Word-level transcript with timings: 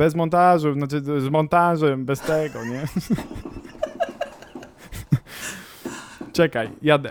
Bez 0.00 0.14
montażu, 0.14 0.74
znaczy 0.74 1.00
z 1.00 1.28
montażem, 1.28 2.04
bez 2.04 2.20
tego, 2.20 2.64
nie? 2.64 2.86
Czekaj, 6.32 6.70
jadę. 6.82 7.10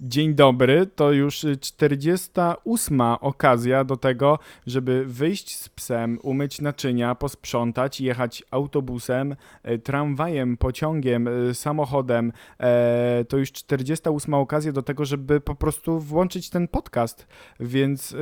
Dzień 0.00 0.34
dobry, 0.34 0.86
to 0.86 1.12
już 1.12 1.44
y, 1.44 1.56
48 1.56 3.00
okazja 3.00 3.84
do 3.84 3.96
tego, 3.96 4.38
żeby 4.66 5.04
wyjść 5.06 5.56
z 5.56 5.68
psem, 5.68 6.18
umyć 6.22 6.60
naczynia, 6.60 7.14
posprzątać, 7.14 8.00
jechać 8.00 8.44
autobusem, 8.50 9.36
y, 9.68 9.78
tramwajem, 9.78 10.56
pociągiem, 10.56 11.28
y, 11.28 11.54
samochodem. 11.54 12.32
E, 12.60 13.24
to 13.28 13.36
już 13.36 13.52
48 13.52 14.34
okazja 14.34 14.72
do 14.72 14.82
tego, 14.82 15.04
żeby 15.04 15.40
po 15.40 15.54
prostu 15.54 16.00
włączyć 16.00 16.50
ten 16.50 16.68
podcast. 16.68 17.26
Więc 17.60 18.16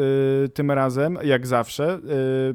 tym 0.54 0.70
razem, 0.70 1.18
jak 1.24 1.46
zawsze, 1.46 2.00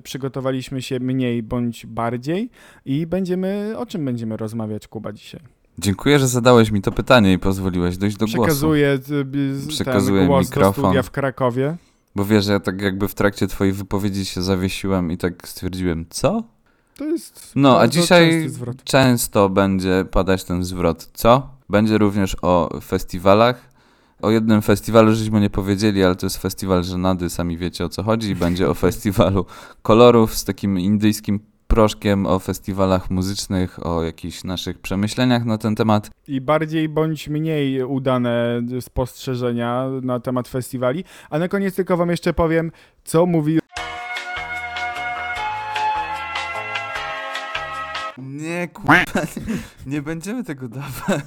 przygotowaliśmy 0.04 0.82
się 0.82 1.00
mniej 1.00 1.44
bądź 1.44 1.86
bardziej 1.86 2.50
i 2.86 3.08
będziemy, 3.08 3.73
o 3.77 3.85
czym 3.85 4.05
będziemy 4.05 4.38
rozmawiać, 4.38 4.88
Kuba, 4.88 5.13
dzisiaj? 5.13 5.61
Dziękuję, 5.80 6.20
że 6.20 6.27
zadałeś 6.27 6.71
mi 6.71 6.81
to 6.81 6.91
pytanie 6.91 7.34
i 7.34 7.39
pozwoliłeś 7.39 7.98
dojść 7.98 8.17
do 8.17 8.25
głosu. 8.25 8.41
Przekazuję, 8.41 8.98
z- 8.98 9.67
Przekazuję 9.67 10.20
ten 10.21 10.27
głos 10.27 10.45
mikrofon. 10.47 10.73
do 10.84 10.88
studia 10.89 11.03
w 11.03 11.11
Krakowie. 11.11 11.77
Bo 12.16 12.25
wiesz, 12.25 12.47
ja 12.47 12.59
tak 12.59 12.81
jakby 12.81 13.07
w 13.07 13.13
trakcie 13.16 13.47
twojej 13.47 13.73
wypowiedzi 13.73 14.25
się 14.25 14.41
zawiesiłem 14.41 15.11
i 15.11 15.17
tak 15.17 15.47
stwierdziłem, 15.47 16.05
co? 16.09 16.44
To 16.97 17.05
jest 17.05 17.52
No, 17.55 17.80
a 17.80 17.88
dzisiaj 17.88 18.49
często 18.84 19.49
będzie 19.49 20.05
padać 20.11 20.44
ten 20.44 20.63
zwrot, 20.63 21.09
co? 21.13 21.49
Będzie 21.70 21.97
również 21.97 22.35
o 22.41 22.80
festiwalach. 22.83 23.72
O 24.22 24.31
jednym 24.31 24.61
festiwalu 24.61 25.16
żeśmy 25.16 25.41
nie 25.41 25.49
powiedzieli, 25.49 26.03
ale 26.03 26.16
to 26.16 26.25
jest 26.25 26.38
festiwal 26.38 26.83
żenady, 26.83 27.30
sami 27.30 27.58
wiecie 27.58 27.85
o 27.85 27.89
co 27.89 28.03
chodzi. 28.03 28.35
Będzie 28.35 28.69
o 28.69 28.73
festiwalu 28.88 29.45
kolorów 29.81 30.35
z 30.35 30.44
takim 30.45 30.80
indyjskim 30.80 31.39
proszkiem, 31.71 32.25
o 32.25 32.39
festiwalach 32.39 33.09
muzycznych, 33.09 33.85
o 33.85 34.03
jakichś 34.03 34.43
naszych 34.43 34.80
przemyśleniach 34.80 35.45
na 35.45 35.58
ten 35.58 35.75
temat. 35.75 36.09
I 36.28 36.41
bardziej 36.41 36.89
bądź 36.89 37.28
mniej 37.28 37.83
udane 37.83 38.61
spostrzeżenia 38.81 39.88
na 40.02 40.19
temat 40.19 40.47
festiwali. 40.47 41.03
A 41.30 41.39
na 41.39 41.47
koniec 41.47 41.75
tylko 41.75 41.97
wam 41.97 42.09
jeszcze 42.09 42.33
powiem, 42.33 42.72
co 43.03 43.25
mówi 43.25 43.59
Nie, 48.17 48.67
kurwa, 48.67 48.94
nie, 49.47 49.58
nie 49.85 50.02
będziemy 50.02 50.44
tego 50.44 50.67
dawać. 50.67 51.22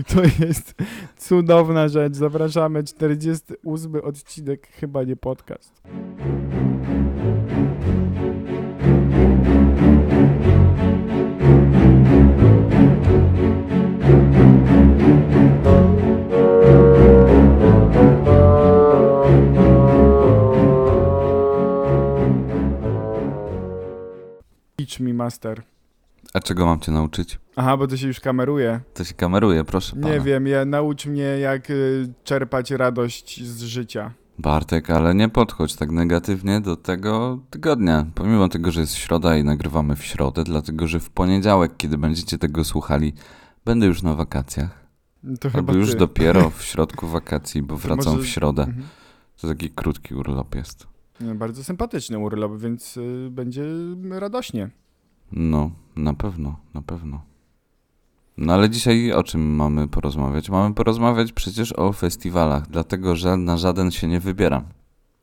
To 0.14 0.44
jest 0.44 0.74
cudowna 1.16 1.88
rzecz. 1.88 2.14
Zapraszamy 2.14 2.84
48 2.84 3.94
odcinek, 3.94 4.66
chyba 4.66 5.04
nie 5.04 5.16
podcast. 5.16 5.82
Teach 24.76 25.00
me 25.00 25.12
master. 25.12 25.62
A 26.34 26.40
czego 26.40 26.66
mam 26.66 26.80
cię 26.80 26.92
nauczyć? 26.92 27.38
Aha, 27.56 27.76
bo 27.76 27.86
to 27.86 27.96
się 27.96 28.06
już 28.06 28.20
kameruje. 28.20 28.80
To 28.94 29.04
się 29.04 29.14
kameruje, 29.14 29.64
proszę 29.64 29.96
pana. 29.96 30.08
Nie 30.14 30.20
wiem, 30.20 30.46
ja, 30.46 30.64
naucz 30.64 31.06
mnie 31.06 31.22
jak 31.22 31.70
y, 31.70 32.12
czerpać 32.24 32.70
radość 32.70 33.44
z 33.44 33.62
życia. 33.62 34.12
Bartek, 34.38 34.90
ale 34.90 35.14
nie 35.14 35.28
podchodź 35.28 35.76
tak 35.76 35.90
negatywnie 35.90 36.60
do 36.60 36.76
tego 36.76 37.38
tygodnia. 37.50 38.06
Pomimo 38.14 38.48
tego, 38.48 38.70
że 38.70 38.80
jest 38.80 38.94
środa 38.94 39.36
i 39.36 39.44
nagrywamy 39.44 39.96
w 39.96 40.04
środę, 40.04 40.44
dlatego 40.44 40.88
że 40.88 41.00
w 41.00 41.10
poniedziałek, 41.10 41.72
kiedy 41.76 41.98
będziecie 41.98 42.38
tego 42.38 42.64
słuchali, 42.64 43.12
będę 43.64 43.86
już 43.86 44.02
na 44.02 44.14
wakacjach. 44.14 44.86
To 45.40 45.50
chyba 45.50 45.58
Albo 45.58 45.72
już 45.74 45.90
ty. 45.90 45.96
dopiero 45.96 46.50
w 46.58 46.62
środku 46.62 47.06
wakacji, 47.06 47.62
bo 47.62 47.74
To 47.74 47.80
wracam 47.80 48.12
może- 48.12 48.24
w 48.24 48.28
środę. 48.28 48.62
Mhm. 48.62 48.86
To 49.40 49.48
taki 49.48 49.70
krótki 49.70 50.14
urlop 50.14 50.54
jest. 50.54 50.86
No, 51.20 51.34
Bardzo 51.34 51.64
sympatyczny 51.64 52.18
urlop, 52.18 52.58
więc 52.58 52.96
y, 52.96 53.28
będzie 53.30 53.64
radośnie. 54.10 54.70
No, 55.32 55.70
na 55.96 56.14
pewno, 56.14 56.56
na 56.74 56.82
pewno. 56.82 57.22
No 58.36 58.52
ale 58.54 58.70
dzisiaj 58.70 59.12
o 59.12 59.22
czym 59.22 59.54
mamy 59.54 59.88
porozmawiać? 59.88 60.50
Mamy 60.50 60.74
porozmawiać 60.74 61.32
przecież 61.32 61.72
o 61.72 61.92
festiwalach, 61.92 62.68
dlatego 62.68 63.16
że 63.16 63.36
na 63.36 63.56
żaden 63.56 63.90
się 63.90 64.06
nie 64.06 64.20
wybieram. 64.20 64.64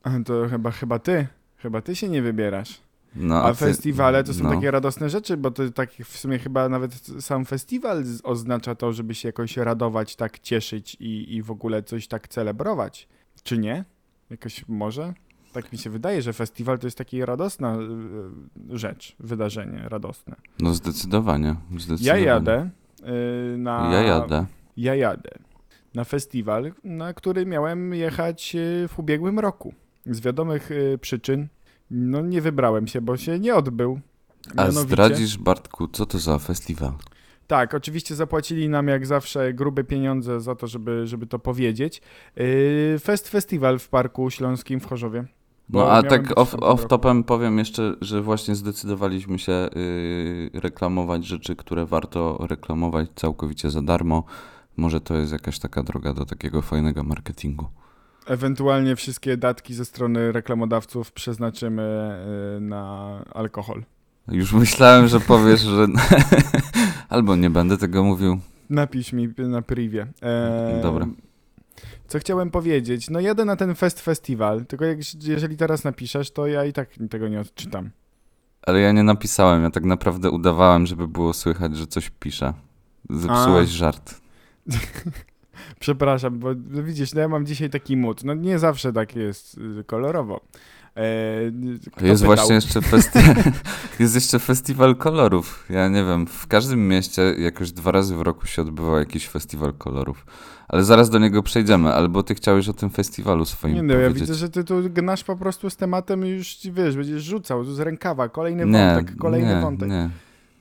A, 0.03 0.09
To 0.25 0.47
chyba, 0.49 0.71
chyba 0.71 0.99
ty. 0.99 1.27
Chyba 1.57 1.81
ty 1.81 1.95
się 1.95 2.09
nie 2.09 2.21
wybierasz. 2.21 2.81
No, 3.15 3.43
A 3.43 3.49
ty- 3.49 3.55
festiwale 3.55 4.23
to 4.23 4.33
są 4.33 4.43
no. 4.43 4.49
takie 4.49 4.71
radosne 4.71 5.09
rzeczy, 5.09 5.37
bo 5.37 5.51
to 5.51 5.69
tak 5.71 5.91
w 5.91 6.17
sumie 6.17 6.39
chyba 6.39 6.69
nawet 6.69 6.93
sam 7.19 7.45
festiwal 7.45 8.03
oznacza 8.23 8.75
to, 8.75 8.93
żeby 8.93 9.15
się 9.15 9.29
jakoś 9.29 9.57
radować, 9.57 10.15
tak 10.15 10.39
cieszyć 10.39 10.97
i, 10.99 11.35
i 11.35 11.41
w 11.43 11.51
ogóle 11.51 11.83
coś 11.83 12.07
tak 12.07 12.27
celebrować. 12.27 13.07
Czy 13.43 13.57
nie? 13.57 13.85
Jakoś 14.29 14.67
może? 14.67 15.13
Tak 15.63 15.71
mi 15.71 15.77
się 15.77 15.89
wydaje, 15.89 16.21
że 16.21 16.33
festiwal 16.33 16.79
to 16.79 16.87
jest 16.87 16.97
taka 16.97 17.25
radosna 17.25 17.77
y, 17.77 18.77
rzecz, 18.77 19.15
wydarzenie 19.19 19.89
radosne. 19.89 20.35
No 20.59 20.73
zdecydowanie, 20.73 21.55
Ja 21.71 21.79
zdecydowanie. 21.79 22.23
jadę 22.25 22.69
y, 23.53 23.57
na... 23.57 23.89
Ja 23.93 24.01
jadę. 24.01 24.45
Ja 24.77 24.95
jadę 24.95 25.29
na 25.95 26.03
festiwal, 26.03 26.71
na 26.83 27.13
który 27.13 27.45
miałem 27.45 27.93
jechać 27.93 28.55
y, 28.55 28.87
w 28.87 28.99
ubiegłym 28.99 29.39
roku. 29.39 29.73
Z 30.05 30.19
wiadomych 30.19 30.71
y, 30.71 30.97
przyczyn 31.01 31.47
no 31.91 32.21
nie 32.21 32.41
wybrałem 32.41 32.87
się, 32.87 33.01
bo 33.01 33.17
się 33.17 33.39
nie 33.39 33.55
odbył. 33.55 33.99
A 34.55 34.63
Mianowicie- 34.65 34.81
zdradzisz, 34.87 35.37
Bartku, 35.37 35.87
co 35.87 36.05
to 36.05 36.19
za 36.19 36.39
festiwal? 36.39 36.91
Tak, 37.47 37.73
oczywiście 37.73 38.15
zapłacili 38.15 38.69
nam 38.69 38.87
jak 38.87 39.05
zawsze 39.05 39.53
grube 39.53 39.83
pieniądze 39.83 40.41
za 40.41 40.55
to, 40.55 40.67
żeby, 40.67 41.07
żeby 41.07 41.27
to 41.27 41.39
powiedzieć. 41.39 42.01
Fest 42.99 43.29
Festiwal 43.29 43.79
w 43.79 43.89
Parku 43.89 44.29
Śląskim 44.29 44.79
w 44.79 44.85
Chorzowie. 44.85 45.25
Bo 45.69 45.79
No 45.79 45.91
a 45.91 46.03
tak 46.03 46.39
off, 46.39 46.55
off 46.55 46.87
topem 46.87 47.23
powiem 47.23 47.57
jeszcze, 47.57 47.93
że 48.01 48.21
właśnie 48.21 48.55
zdecydowaliśmy 48.55 49.39
się 49.39 49.69
yy, 49.75 50.59
reklamować 50.59 51.25
rzeczy, 51.25 51.55
które 51.55 51.85
warto 51.85 52.37
reklamować 52.49 53.09
całkowicie 53.15 53.69
za 53.69 53.81
darmo. 53.81 54.23
Może 54.77 55.01
to 55.01 55.15
jest 55.15 55.31
jakaś 55.31 55.59
taka 55.59 55.83
droga 55.83 56.13
do 56.13 56.25
takiego 56.25 56.61
fajnego 56.61 57.03
marketingu. 57.03 57.65
Ewentualnie 58.27 58.95
wszystkie 58.95 59.37
datki 59.37 59.73
ze 59.73 59.85
strony 59.85 60.31
reklamodawców 60.31 61.11
przeznaczymy 61.11 62.17
yy, 62.53 62.61
na 62.61 63.23
alkohol. 63.33 63.83
Już 64.31 64.53
myślałem, 64.53 65.07
że 65.07 65.19
powiesz, 65.19 65.61
że 65.61 65.87
albo 67.09 67.35
nie 67.35 67.49
będę 67.49 67.77
tego 67.77 68.03
mówił. 68.03 68.39
Napisz 68.69 69.13
mi 69.13 69.33
na 69.37 69.61
privie. 69.61 70.07
Eee, 70.21 70.81
Dobra. 70.81 71.07
Co 72.07 72.19
chciałem 72.19 72.51
powiedzieć? 72.51 73.09
No 73.09 73.19
jadę 73.19 73.45
na 73.45 73.55
ten 73.55 73.75
Fest 73.75 74.01
Festiwal, 74.01 74.65
tylko 74.65 74.85
jak, 74.85 74.97
jeżeli 75.23 75.57
teraz 75.57 75.83
napiszesz, 75.83 76.31
to 76.31 76.47
ja 76.47 76.65
i 76.65 76.73
tak 76.73 76.89
tego 77.09 77.27
nie 77.27 77.39
odczytam. 77.39 77.89
Ale 78.61 78.79
ja 78.79 78.91
nie 78.91 79.03
napisałem, 79.03 79.63
ja 79.63 79.69
tak 79.71 79.83
naprawdę 79.83 80.31
udawałem, 80.31 80.85
żeby 80.85 81.07
było 81.07 81.33
słychać, 81.33 81.77
że 81.77 81.87
coś 81.87 82.09
piszę. 82.09 82.53
Zepsułeś 83.09 83.69
A. 83.69 83.73
żart. 83.73 84.21
Przepraszam, 85.79 86.39
bo 86.39 86.49
no 86.69 86.83
widzisz, 86.83 87.13
no 87.13 87.21
ja 87.21 87.27
mam 87.27 87.45
dzisiaj 87.45 87.69
taki 87.69 87.97
mód. 87.97 88.23
No 88.23 88.33
nie 88.33 88.59
zawsze 88.59 88.93
tak 88.93 89.15
jest 89.15 89.57
y, 89.79 89.83
kolorowo. 89.83 90.41
Kto 91.95 92.05
Jest 92.05 92.21
pytał? 92.21 92.35
właśnie 92.35 92.55
jeszcze 92.55 92.79
festi- 92.79 93.51
jest 93.99 94.15
jeszcze 94.15 94.39
festiwal 94.39 94.95
kolorów. 94.95 95.65
Ja 95.69 95.87
nie 95.87 96.03
wiem, 96.03 96.27
w 96.27 96.47
każdym 96.47 96.87
mieście 96.87 97.21
jakoś 97.21 97.71
dwa 97.71 97.91
razy 97.91 98.15
w 98.15 98.21
roku 98.21 98.47
się 98.47 98.61
odbywa 98.61 98.99
jakiś 98.99 99.27
festiwal 99.27 99.73
kolorów. 99.73 100.25
Ale 100.67 100.83
zaraz 100.83 101.09
do 101.09 101.19
niego 101.19 101.43
przejdziemy, 101.43 101.93
albo 101.93 102.23
ty 102.23 102.35
chciałeś 102.35 102.69
o 102.69 102.73
tym 102.73 102.89
festiwalu 102.89 103.45
swoim 103.45 103.75
Nie 103.75 103.83
no, 103.83 103.93
ja 103.93 104.09
widzę, 104.09 104.33
że 104.33 104.49
ty 104.49 104.63
tu 104.63 104.89
gnasz 104.89 105.23
po 105.23 105.35
prostu 105.35 105.69
z 105.69 105.75
tematem 105.75 106.25
i 106.25 106.29
już, 106.29 106.57
wiesz, 106.71 106.95
będziesz 106.95 107.23
rzucał 107.23 107.63
z 107.63 107.79
rękawa, 107.79 108.29
kolejny 108.29 108.65
nie, 108.65 108.93
wątek, 108.95 109.17
kolejny 109.17 109.55
nie, 109.55 109.61
wątek. 109.61 109.89
Nie. 109.89 110.09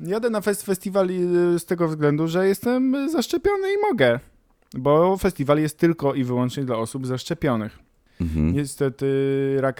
Jadę 0.00 0.30
na 0.30 0.40
fest 0.40 0.62
festiwal 0.62 1.10
y, 1.10 1.58
z 1.58 1.64
tego 1.64 1.88
względu, 1.88 2.28
że 2.28 2.48
jestem 2.48 3.10
zaszczepiony 3.10 3.68
i 3.72 3.76
mogę. 3.90 4.20
Bo 4.74 5.16
festiwal 5.16 5.58
jest 5.58 5.78
tylko 5.78 6.14
i 6.14 6.24
wyłącznie 6.24 6.64
dla 6.64 6.76
osób 6.76 7.06
zaszczepionych. 7.06 7.85
Mhm. 8.20 8.52
Niestety 8.52 9.06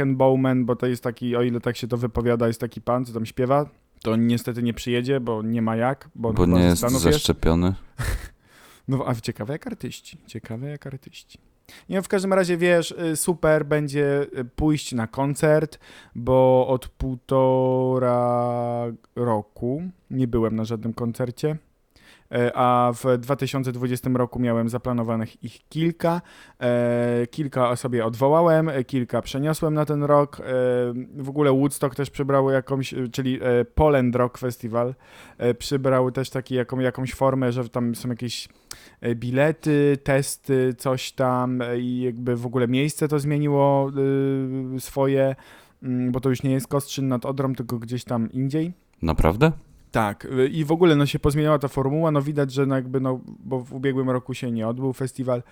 Bowman, 0.06 0.64
bo 0.64 0.76
to 0.76 0.86
jest 0.86 1.02
taki, 1.02 1.36
o 1.36 1.42
ile 1.42 1.60
tak 1.60 1.76
się 1.76 1.88
to 1.88 1.96
wypowiada, 1.96 2.46
jest 2.46 2.60
taki 2.60 2.80
pan, 2.80 3.04
co 3.04 3.12
tam 3.12 3.26
śpiewa, 3.26 3.70
to 4.02 4.16
niestety 4.16 4.62
nie 4.62 4.74
przyjedzie, 4.74 5.20
bo 5.20 5.42
nie 5.42 5.62
ma 5.62 5.76
jak, 5.76 6.08
bo, 6.14 6.32
Bo 6.32 6.46
nie 6.46 6.62
jest 6.62 6.82
zaszczepiony. 6.82 7.74
No, 8.88 9.04
a 9.06 9.14
ciekawe 9.14 9.52
jak 9.52 9.66
artyści, 9.66 10.18
ciekawe 10.26 10.68
jak 10.68 10.86
artyści. 10.86 11.38
Nie, 11.88 12.02
w 12.02 12.08
każdym 12.08 12.32
razie 12.32 12.56
wiesz, 12.56 12.90
y, 12.90 13.16
super 13.16 13.66
będzie 13.66 14.26
y, 14.38 14.44
pójść 14.44 14.92
na 14.92 15.06
koncert, 15.06 15.78
bo 16.14 16.66
od 16.68 16.88
półtora 16.88 18.22
roku 19.16 19.82
nie 20.10 20.28
byłem 20.28 20.56
na 20.56 20.64
żadnym 20.64 20.92
koncercie. 20.92 21.56
E, 22.32 22.50
a 22.54 22.92
w 22.94 23.18
2020 23.18 24.10
roku 24.14 24.38
miałem 24.38 24.68
zaplanowanych 24.68 25.44
ich 25.44 25.68
kilka. 25.68 26.20
E, 26.60 27.26
Kilka 27.30 27.76
sobie 27.76 28.06
odwołałem, 28.06 28.68
e, 28.68 28.84
kilka 28.84 29.22
przeniosłem 29.22 29.74
na 29.74 29.84
ten 29.84 30.02
rok. 30.04 30.42
W 31.16 31.28
ogóle 31.28 31.52
Woodstock 31.52 31.94
też 31.94 32.10
przybrało 32.10 32.50
jakąś, 32.50 32.94
czyli 33.12 33.40
Poland 33.74 34.16
Rock 34.16 34.38
Festival, 34.38 34.94
przybrał 35.58 36.10
też 36.10 36.30
taki, 36.30 36.54
jaką, 36.54 36.78
jakąś 36.78 37.14
formę, 37.14 37.52
że 37.52 37.68
tam 37.68 37.94
są 37.94 38.08
jakieś 38.08 38.48
bilety, 39.14 39.98
testy, 40.04 40.74
coś 40.78 41.12
tam 41.12 41.62
i 41.78 42.00
jakby 42.00 42.36
w 42.36 42.46
ogóle 42.46 42.68
miejsce 42.68 43.08
to 43.08 43.18
zmieniło 43.18 43.92
swoje, 44.78 45.36
mm, 45.82 46.12
bo 46.12 46.20
to 46.20 46.28
już 46.28 46.42
nie 46.42 46.50
jest 46.50 46.68
Kostrzyn 46.68 47.08
nad 47.08 47.26
Odrą, 47.26 47.54
tylko 47.54 47.78
gdzieś 47.78 48.04
tam 48.04 48.32
indziej. 48.32 48.72
Naprawdę? 49.02 49.52
Tak, 49.96 50.24
y, 50.24 50.48
i 50.48 50.64
w 50.64 50.72
ogóle 50.72 50.96
no, 50.96 51.06
się 51.06 51.18
pozmieniała 51.18 51.58
ta 51.58 51.68
formuła, 51.68 52.10
no 52.10 52.22
widać, 52.22 52.52
że 52.52 52.66
no, 52.66 52.74
jakby, 52.74 53.00
no, 53.00 53.20
bo 53.26 53.60
w 53.60 53.72
ubiegłym 53.72 54.10
roku 54.10 54.34
się 54.34 54.50
nie 54.50 54.68
odbył 54.68 54.92
festiwal, 54.92 55.42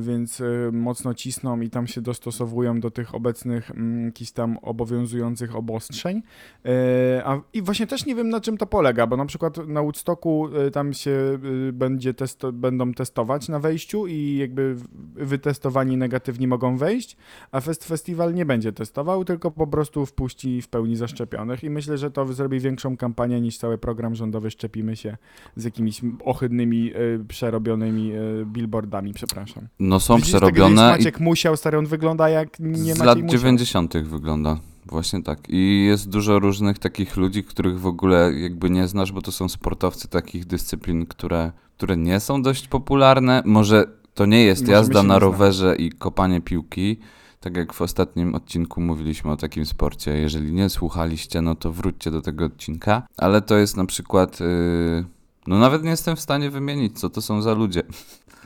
więc 0.00 0.40
y, 0.40 0.70
mocno 0.72 1.14
cisną 1.14 1.60
i 1.60 1.70
tam 1.70 1.86
się 1.86 2.00
dostosowują 2.00 2.80
do 2.80 2.90
tych 2.90 3.14
obecnych 3.14 3.70
mm, 3.70 4.06
jakichś 4.06 4.30
tam 4.30 4.58
obowiązujących 4.62 5.56
obostrzeń. 5.56 6.22
E, 6.64 7.22
a, 7.24 7.40
I 7.52 7.62
właśnie 7.62 7.86
też 7.86 8.06
nie 8.06 8.14
wiem, 8.14 8.28
na 8.28 8.40
czym 8.40 8.56
to 8.56 8.66
polega, 8.66 9.06
bo 9.06 9.16
na 9.16 9.26
przykład 9.26 9.68
na 9.68 9.82
Woodstocku 9.82 10.48
y, 10.66 10.70
tam 10.70 10.92
się 10.92 11.38
y, 11.68 11.72
będzie 11.72 12.14
testo, 12.14 12.52
będą 12.52 12.92
testować 12.92 13.48
na 13.48 13.58
wejściu 13.58 14.06
i 14.06 14.36
jakby 14.36 14.76
wytestowani 15.14 15.96
negatywni 15.96 16.46
mogą 16.46 16.76
wejść, 16.76 17.16
a 17.50 17.60
fest 17.60 17.84
festiwal 17.84 18.34
nie 18.34 18.46
będzie 18.46 18.72
testował, 18.72 19.24
tylko 19.24 19.50
po 19.50 19.66
prostu 19.66 20.06
wpuści 20.06 20.62
w 20.62 20.68
pełni 20.68 20.96
zaszczepionych 20.96 21.64
i 21.64 21.70
myślę, 21.70 21.98
że 21.98 22.10
to 22.10 22.32
zrobi 22.32 22.60
większą 22.60 22.96
kampanię 22.96 23.40
niż 23.40 23.58
cały 23.58 23.78
program 23.78 24.14
rządowy 24.14 24.50
Szczepimy 24.50 24.96
się 24.96 25.16
z 25.56 25.64
jakimiś 25.64 26.00
ohydnymi, 26.24 26.92
przerobionymi 27.28 28.12
billboardami, 28.44 29.12
przepraszam. 29.12 29.45
No 29.80 30.00
są 30.00 30.16
Widzisz, 30.16 30.32
tak 30.32 30.40
przerobione 30.40 30.72
i 30.72 30.98
Maciek 30.98 31.20
Musiał, 31.20 31.56
stary, 31.56 31.78
on 31.78 31.86
wygląda 31.86 32.28
jak 32.28 32.60
nie 32.60 32.94
z 32.94 32.98
lat 32.98 33.18
Musiał. 33.18 33.38
90. 33.38 33.96
wygląda. 33.96 34.58
Właśnie 34.86 35.22
tak. 35.22 35.38
I 35.48 35.84
jest 35.84 36.08
dużo 36.08 36.38
różnych 36.38 36.78
takich 36.78 37.16
ludzi, 37.16 37.44
których 37.44 37.80
w 37.80 37.86
ogóle 37.86 38.32
jakby 38.32 38.70
nie 38.70 38.88
znasz, 38.88 39.12
bo 39.12 39.22
to 39.22 39.32
są 39.32 39.48
sportowcy 39.48 40.08
takich 40.08 40.44
dyscyplin, 40.44 41.06
które, 41.06 41.52
które 41.76 41.96
nie 41.96 42.20
są 42.20 42.42
dość 42.42 42.68
popularne. 42.68 43.42
Może 43.46 43.84
to 44.14 44.26
nie 44.26 44.44
jest 44.44 44.62
Może 44.62 44.72
jazda 44.72 45.02
na 45.02 45.18
rowerze 45.18 45.76
i 45.76 45.90
kopanie 45.90 46.40
piłki. 46.40 46.96
Tak 47.40 47.56
jak 47.56 47.72
w 47.72 47.82
ostatnim 47.82 48.34
odcinku 48.34 48.80
mówiliśmy 48.80 49.30
o 49.30 49.36
takim 49.36 49.66
sporcie. 49.66 50.10
Jeżeli 50.10 50.52
nie 50.52 50.68
słuchaliście, 50.68 51.42
no 51.42 51.54
to 51.54 51.72
wróćcie 51.72 52.10
do 52.10 52.22
tego 52.22 52.44
odcinka. 52.44 53.06
Ale 53.16 53.42
to 53.42 53.56
jest 53.56 53.76
na 53.76 53.86
przykład. 53.86 54.40
Yy... 54.40 55.04
No 55.46 55.58
nawet 55.58 55.82
nie 55.82 55.90
jestem 55.90 56.16
w 56.16 56.20
stanie 56.20 56.50
wymienić, 56.50 57.00
co 57.00 57.10
to 57.10 57.22
są 57.22 57.42
za 57.42 57.54
ludzie. 57.54 57.82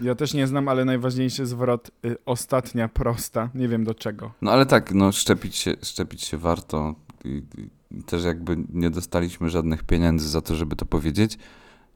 Ja 0.03 0.15
też 0.15 0.35
nie 0.35 0.47
znam, 0.47 0.69
ale 0.69 0.85
najważniejszy 0.85 1.47
zwrot 1.47 1.91
y, 2.05 2.17
ostatnia 2.27 2.89
prosta, 2.89 3.49
nie 3.55 3.69
wiem 3.69 3.85
do 3.85 3.95
czego. 3.95 4.31
No 4.43 4.51
ale 4.51 4.67
tak, 4.67 4.95
no 4.95 5.13
szczepić 5.13 5.57
się, 5.57 5.75
szczepić 5.83 6.23
się 6.25 6.39
warto. 6.39 6.95
I, 7.25 7.43
i 7.59 8.03
też 8.03 8.25
jakby 8.25 8.57
nie 8.73 8.91
dostaliśmy 8.91 9.51
żadnych 9.51 9.83
pieniędzy 9.85 10.29
za 10.29 10.41
to, 10.41 10.55
żeby 10.55 10.77
to 10.77 10.87
powiedzieć. 10.87 11.39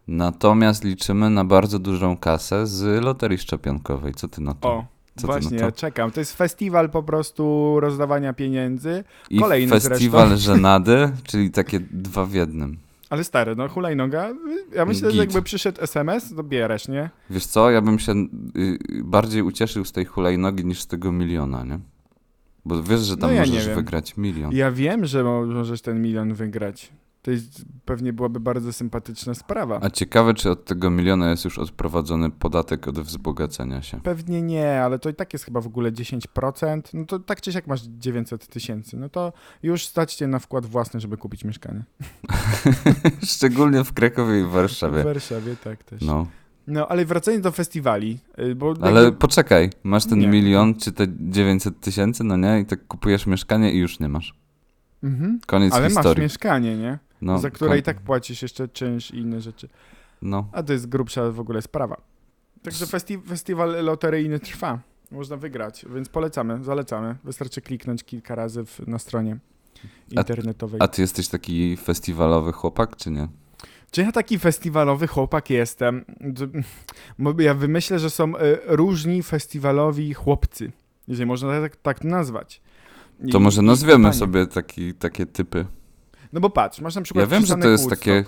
Natomiast 0.08 0.84
liczymy 0.84 1.30
na 1.30 1.44
bardzo 1.44 1.78
dużą 1.78 2.16
kasę 2.16 2.66
z 2.66 3.04
loterii 3.04 3.38
szczepionkowej. 3.38 4.14
Co 4.14 4.28
ty 4.28 4.40
na 4.40 4.54
to? 4.54 4.68
O, 4.68 4.84
Co 5.16 5.20
ty 5.20 5.26
właśnie, 5.26 5.50
na 5.50 5.58
to? 5.58 5.64
ja 5.64 5.72
czekam. 5.72 6.10
To 6.10 6.20
jest 6.20 6.36
festiwal 6.36 6.90
po 6.90 7.02
prostu 7.02 7.74
rozdawania 7.80 8.32
pieniędzy, 8.32 9.04
I 9.30 9.38
kolejny 9.40 9.80
festiwal 9.80 10.28
zresztą. 10.28 10.52
żenady, 10.54 11.12
czyli 11.24 11.50
takie 11.50 11.80
dwa 11.80 12.26
w 12.26 12.32
jednym. 12.32 12.78
Ale 13.14 13.24
stary, 13.24 13.56
no 13.56 13.68
hulajnoga, 13.68 14.32
ja 14.74 14.84
myślę, 14.84 15.08
Git. 15.08 15.16
że 15.16 15.22
jakby 15.24 15.42
przyszedł 15.42 15.80
SMS, 15.82 16.34
to 16.36 16.42
bierzesz, 16.42 16.88
nie? 16.88 17.10
Wiesz 17.30 17.46
co, 17.46 17.70
ja 17.70 17.80
bym 17.80 17.98
się 17.98 18.12
y, 18.12 18.78
bardziej 19.04 19.42
ucieszył 19.42 19.84
z 19.84 19.92
tej 19.92 20.04
hulajnogi 20.04 20.64
niż 20.64 20.80
z 20.80 20.86
tego 20.86 21.12
miliona, 21.12 21.64
nie? 21.64 21.78
Bo 22.64 22.82
wiesz, 22.82 23.00
że 23.00 23.16
tam 23.16 23.30
No 23.30 23.34
ja 23.36 23.40
możesz 23.40 23.68
wygrać 23.68 24.16
milion. 24.16 24.52
Ja 24.52 24.70
wiem, 24.70 25.06
że 25.06 25.24
mo- 25.24 25.46
możesz 25.46 25.82
ten 25.82 26.02
milion 26.02 26.34
wygrać. 26.34 26.92
To 27.24 27.30
jest, 27.30 27.64
pewnie 27.84 28.12
byłaby 28.12 28.40
bardzo 28.40 28.72
sympatyczna 28.72 29.34
sprawa. 29.34 29.78
A 29.82 29.90
ciekawe, 29.90 30.34
czy 30.34 30.50
od 30.50 30.64
tego 30.64 30.90
miliona 30.90 31.30
jest 31.30 31.44
już 31.44 31.58
odprowadzony 31.58 32.30
podatek 32.30 32.88
od 32.88 33.00
wzbogacenia 33.00 33.82
się. 33.82 34.00
Pewnie 34.00 34.42
nie, 34.42 34.82
ale 34.82 34.98
to 34.98 35.08
i 35.08 35.14
tak 35.14 35.32
jest 35.32 35.44
chyba 35.44 35.60
w 35.60 35.66
ogóle 35.66 35.92
10%. 35.92 36.82
No 36.94 37.04
to 37.04 37.18
tak 37.18 37.40
czy 37.40 37.52
siak 37.52 37.66
masz 37.66 37.82
900 37.82 38.46
tysięcy. 38.46 38.96
No 38.96 39.08
to 39.08 39.32
już 39.62 39.86
stać 39.86 40.14
cię 40.14 40.26
na 40.26 40.38
wkład 40.38 40.66
własny, 40.66 41.00
żeby 41.00 41.16
kupić 41.16 41.44
mieszkanie. 41.44 41.82
Szczególnie 43.22 43.84
w 43.84 43.92
Krakowie 43.92 44.40
i 44.40 44.42
w 44.42 44.46
W 44.48 44.50
Warszawie. 44.52 45.04
Warszawie 45.04 45.56
tak 45.64 45.84
też. 45.84 46.02
No, 46.02 46.26
No, 46.66 46.88
ale 46.88 47.04
wracając 47.04 47.44
do 47.44 47.52
festiwali, 47.52 48.18
y, 48.38 48.54
bo 48.54 48.74
ale 48.80 49.12
poczekaj, 49.12 49.70
masz 49.84 50.06
ten 50.06 50.18
Nie. 50.18 50.28
milion 50.28 50.74
czy 50.74 50.92
te 50.92 51.06
900 51.20 51.80
tysięcy, 51.80 52.24
no 52.24 52.36
nie? 52.36 52.60
I 52.60 52.66
tak 52.66 52.86
kupujesz 52.86 53.26
mieszkanie 53.26 53.72
i 53.72 53.78
już 53.78 54.00
nie 54.00 54.08
masz. 54.08 54.34
Mhm. 55.02 55.40
Koniec 55.46 55.72
Ale 55.72 55.82
masz 55.82 55.92
historii. 55.92 56.22
mieszkanie, 56.22 56.76
nie? 56.76 56.98
No, 57.24 57.38
Za 57.38 57.50
które 57.50 57.70
kon- 57.70 57.78
i 57.78 57.82
tak 57.82 58.00
płacisz 58.00 58.42
jeszcze 58.42 58.68
czynsz 58.68 59.10
i 59.10 59.18
inne 59.18 59.40
rzeczy. 59.40 59.68
No, 60.22 60.48
A 60.52 60.62
to 60.62 60.72
jest 60.72 60.88
grubsza 60.88 61.30
w 61.30 61.40
ogóle 61.40 61.62
sprawa. 61.62 61.96
Także 62.62 62.86
festi 62.86 63.18
festiwal 63.28 63.84
loteryjny 63.84 64.40
trwa. 64.40 64.78
Można 65.10 65.36
wygrać, 65.36 65.84
więc 65.94 66.08
polecamy, 66.08 66.64
zalecamy. 66.64 67.16
Wystarczy 67.24 67.60
kliknąć 67.60 68.04
kilka 68.04 68.34
razy 68.34 68.64
w, 68.64 68.80
na 68.86 68.98
stronie 68.98 69.36
internetowej. 70.10 70.80
a 70.82 70.88
ty 70.88 71.02
jesteś 71.02 71.28
taki 71.28 71.76
festiwalowy 71.76 72.52
chłopak, 72.52 72.96
czy 72.96 73.10
nie? 73.10 73.28
Czy 73.90 74.02
ja 74.02 74.12
taki 74.12 74.38
festiwalowy 74.38 75.06
chłopak 75.06 75.50
jestem? 75.50 76.04
Ja 77.38 77.54
wymyślę, 77.54 77.98
że 77.98 78.10
są 78.10 78.36
e, 78.36 78.58
różni 78.66 79.22
festiwalowi 79.22 80.14
chłopcy, 80.14 80.72
jeżeli 81.08 81.26
można 81.26 81.60
tak, 81.60 81.76
tak 81.76 82.04
nazwać. 82.04 82.60
I- 83.24 83.30
To 83.32 83.40
może 83.40 83.62
nazwiemy 83.62 84.12
sobie 84.12 84.46
taki, 84.46 84.94
takie 84.94 85.26
typy. 85.26 85.66
No 86.34 86.40
bo 86.40 86.50
patrz, 86.50 86.80
masz 86.80 86.94
na 86.94 87.02
przykład 87.02 87.30
Ja 87.30 87.36
wiem, 87.36 87.46
że 87.46 87.54
to 87.56 87.68
jest 87.68 87.84
Woodstock. 87.84 88.04
takie, 88.04 88.24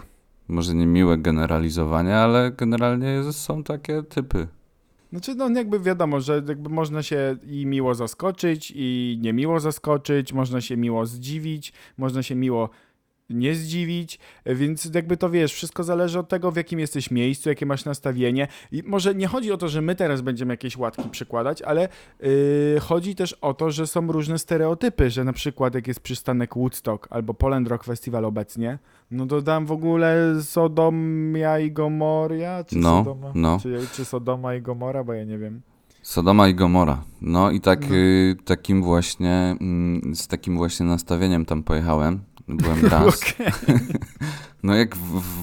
może 0.48 0.74
nie 0.74 0.86
miłe 0.86 1.18
generalizowanie, 1.18 2.16
ale 2.16 2.50
generalnie 2.50 3.32
są 3.32 3.62
takie 3.62 4.02
typy. 4.02 4.48
Znaczy, 5.10 5.34
no 5.34 5.50
jakby 5.50 5.80
wiadomo, 5.80 6.20
że 6.20 6.42
jakby 6.48 6.70
można 6.70 7.02
się 7.02 7.36
i 7.46 7.66
miło 7.66 7.94
zaskoczyć, 7.94 8.72
i 8.76 9.18
niemiło 9.22 9.60
zaskoczyć, 9.60 10.32
można 10.32 10.60
się 10.60 10.76
miło 10.76 11.06
zdziwić, 11.06 11.72
można 11.98 12.22
się 12.22 12.34
miło 12.34 12.70
nie 13.30 13.54
zdziwić, 13.54 14.18
więc 14.46 14.90
jakby 14.94 15.16
to 15.16 15.30
wiesz, 15.30 15.52
wszystko 15.52 15.84
zależy 15.84 16.18
od 16.18 16.28
tego, 16.28 16.50
w 16.50 16.56
jakim 16.56 16.80
jesteś 16.80 17.10
miejscu, 17.10 17.48
jakie 17.48 17.66
masz 17.66 17.84
nastawienie. 17.84 18.48
I 18.72 18.82
może 18.86 19.14
nie 19.14 19.26
chodzi 19.26 19.52
o 19.52 19.56
to, 19.56 19.68
że 19.68 19.82
my 19.82 19.94
teraz 19.94 20.20
będziemy 20.20 20.52
jakieś 20.52 20.76
łatki 20.76 21.08
przykładać, 21.10 21.62
ale 21.62 21.88
yy, 22.20 22.28
chodzi 22.80 23.14
też 23.14 23.32
o 23.32 23.54
to, 23.54 23.70
że 23.70 23.86
są 23.86 24.12
różne 24.12 24.38
stereotypy, 24.38 25.10
że 25.10 25.24
na 25.24 25.32
przykład 25.32 25.74
jak 25.74 25.86
jest 25.88 26.00
przystanek 26.00 26.54
Woodstock 26.54 27.06
albo 27.10 27.34
Poland 27.34 27.68
Rock 27.68 27.84
Festival 27.84 28.24
obecnie, 28.24 28.78
no 29.10 29.26
to 29.26 29.42
tam 29.42 29.66
w 29.66 29.72
ogóle 29.72 30.34
Sodomia 30.42 31.58
i 31.58 31.72
Gomoria, 31.72 32.64
czy 32.64 32.78
No, 32.78 32.98
Sodoma? 33.04 33.32
no. 33.34 33.58
Czy, 33.62 33.78
czy 33.92 34.04
Sodoma 34.04 34.54
i 34.54 34.62
Gomora, 34.62 35.04
bo 35.04 35.12
ja 35.12 35.24
nie 35.24 35.38
wiem. 35.38 35.60
Sodoma 36.02 36.48
i 36.48 36.54
Gomora. 36.54 37.02
No 37.20 37.50
i 37.50 37.60
tak, 37.60 37.80
No. 37.90 37.96
y, 37.96 38.36
takim 38.44 38.82
właśnie, 38.82 39.56
mm, 39.60 40.14
z 40.14 40.26
takim 40.28 40.56
właśnie 40.56 40.86
nastawieniem 40.86 41.44
tam 41.44 41.62
pojechałem. 41.62 42.20
Byłem 42.48 42.86
raz. 42.92 43.22
Okej. 43.22 43.46
No 44.62 44.74
jak 44.74 44.96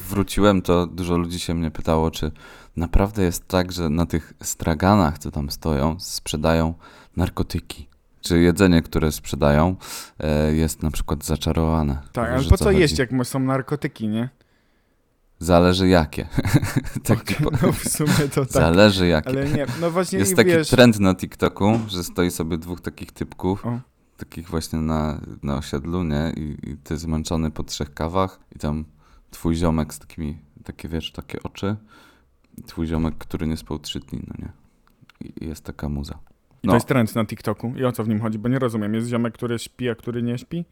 wróciłem, 0.10 0.62
to 0.62 0.88
dużo 0.88 1.18
ludzi 1.18 1.40
się 1.40 1.54
mnie 1.54 1.72
pytało, 1.72 2.12
czy 2.12 2.32
naprawdę 2.78 3.24
jest 3.24 3.48
tak, 3.48 3.72
że 3.72 3.90
na 3.90 4.06
tych 4.06 4.34
straganach, 4.42 5.18
co 5.18 5.32
tam 5.32 5.50
stoją, 5.50 5.96
sprzedają 6.00 6.74
narkotyki. 7.18 7.88
Czy 8.22 8.40
jedzenie, 8.40 8.82
które 8.82 9.12
sprzedają, 9.12 9.76
e, 10.20 10.54
jest 10.54 10.84
na 10.84 10.92
przykład 10.92 11.26
zaczarowane. 11.26 11.98
Tak, 12.12 12.30
ale 12.32 12.44
po 12.44 12.58
co 12.58 12.66
chodzi? 12.66 12.80
jeść, 12.80 13.00
jak 13.00 13.10
są 13.24 13.40
narkotyki, 13.40 14.08
nie? 14.08 14.30
Zależy 15.40 15.88
jakie. 15.88 16.28
tak 17.04 17.24
typo- 17.24 17.52
no 17.62 17.72
w 17.72 17.90
sumie 17.90 18.30
to 18.36 18.42
tak. 18.46 18.52
Zależy 18.52 19.08
jakie. 19.08 19.30
Ale 19.30 19.50
nie, 19.50 19.66
no 19.82 19.92
właśnie 19.92 20.20
Jest 20.20 20.36
taki 20.36 20.50
wiesz... 20.50 20.70
trend 20.70 21.00
na 21.00 21.16
TikToku, 21.16 21.80
że 21.88 22.04
stoi 22.04 22.32
sobie 22.32 22.58
dwóch 22.58 22.82
takich 22.82 23.12
typków, 23.12 23.66
O. 23.66 23.80
takich 24.25 24.50
właśnie 24.50 24.80
na, 24.80 25.22
na 25.44 25.58
osiedlu, 25.58 26.03
nie? 26.03 26.34
I, 26.38 26.70
I 26.70 26.77
ty 26.77 26.98
zmęczony 26.98 27.51
po 27.51 27.63
trzech 27.63 27.94
kawach 27.94 28.39
i 28.56 28.60
tam 28.60 28.86
twój 29.32 29.56
ziomek 29.56 29.94
z 29.94 30.00
takimi, 30.00 30.38
takie 30.63 30.89
wiesz, 30.89 31.12
takie 31.12 31.44
oczy 31.44 31.75
i 32.58 32.62
twój 32.63 32.88
ziomek, 32.88 33.15
który 33.18 33.48
nie 33.48 33.58
spał 33.58 33.80
trzy 33.80 34.00
dni, 34.00 34.22
no 34.27 34.34
nie? 34.39 34.51
I, 35.27 35.44
i 35.44 35.48
jest 35.48 35.63
taka 35.63 35.89
muza. 35.89 36.13
I 36.63 36.68
No. 36.68 36.72
to 36.72 36.75
jest 36.75 36.88
trend 36.88 37.15
na 37.15 37.25
TikToku. 37.25 37.74
I 37.77 37.84
o 37.86 37.92
co 37.92 38.03
w 38.03 38.08
nim 38.10 38.22
chodzi? 38.22 38.39
Bo 38.39 38.50
nie 38.50 38.60
rozumiem. 38.60 38.94
Jest 38.94 39.08
ziomek, 39.08 39.34
który 39.34 39.60
śpi, 39.60 39.89
a 39.89 39.96
który 39.96 40.24
nie 40.24 40.38
śpi? 40.38 40.65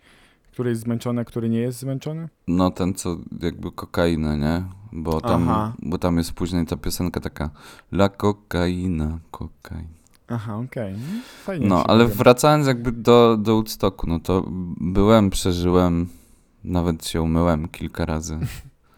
Który 0.51 0.69
jest 0.69 0.81
zmęczony, 0.81 1.21
a 1.21 1.25
który 1.25 1.49
nie 1.49 1.59
jest 1.59 1.79
zmęczony? 1.79 2.29
No 2.47 2.71
ten, 2.71 2.93
co 2.93 3.17
jakby 3.41 3.71
kokainę, 3.71 4.37
nie? 4.37 4.63
Bo 4.91 5.21
tam, 5.21 5.49
Aha. 5.49 5.73
bo 5.79 5.97
tam 5.97 6.17
jest 6.17 6.33
później 6.33 6.65
ta 6.65 6.77
piosenka 6.77 7.19
taka 7.19 7.49
La 7.91 8.09
kokaina, 8.09 9.19
kokain. 9.31 9.87
Aha, 10.27 10.57
okej. 10.57 10.93
No, 10.93 10.99
Fajnie. 11.43 11.67
No, 11.67 11.77
się 11.81 11.87
ale 11.87 12.03
bawię. 12.03 12.15
wracając 12.15 12.67
jakby 12.67 12.91
do, 12.91 13.37
do 13.37 13.53
Woodstocku, 13.53 14.07
no 14.07 14.19
to 14.19 14.43
byłem, 14.81 15.29
przeżyłem, 15.29 16.07
nawet 16.63 17.07
się 17.07 17.21
umyłem 17.21 17.67
kilka 17.67 18.05
razy. 18.05 18.39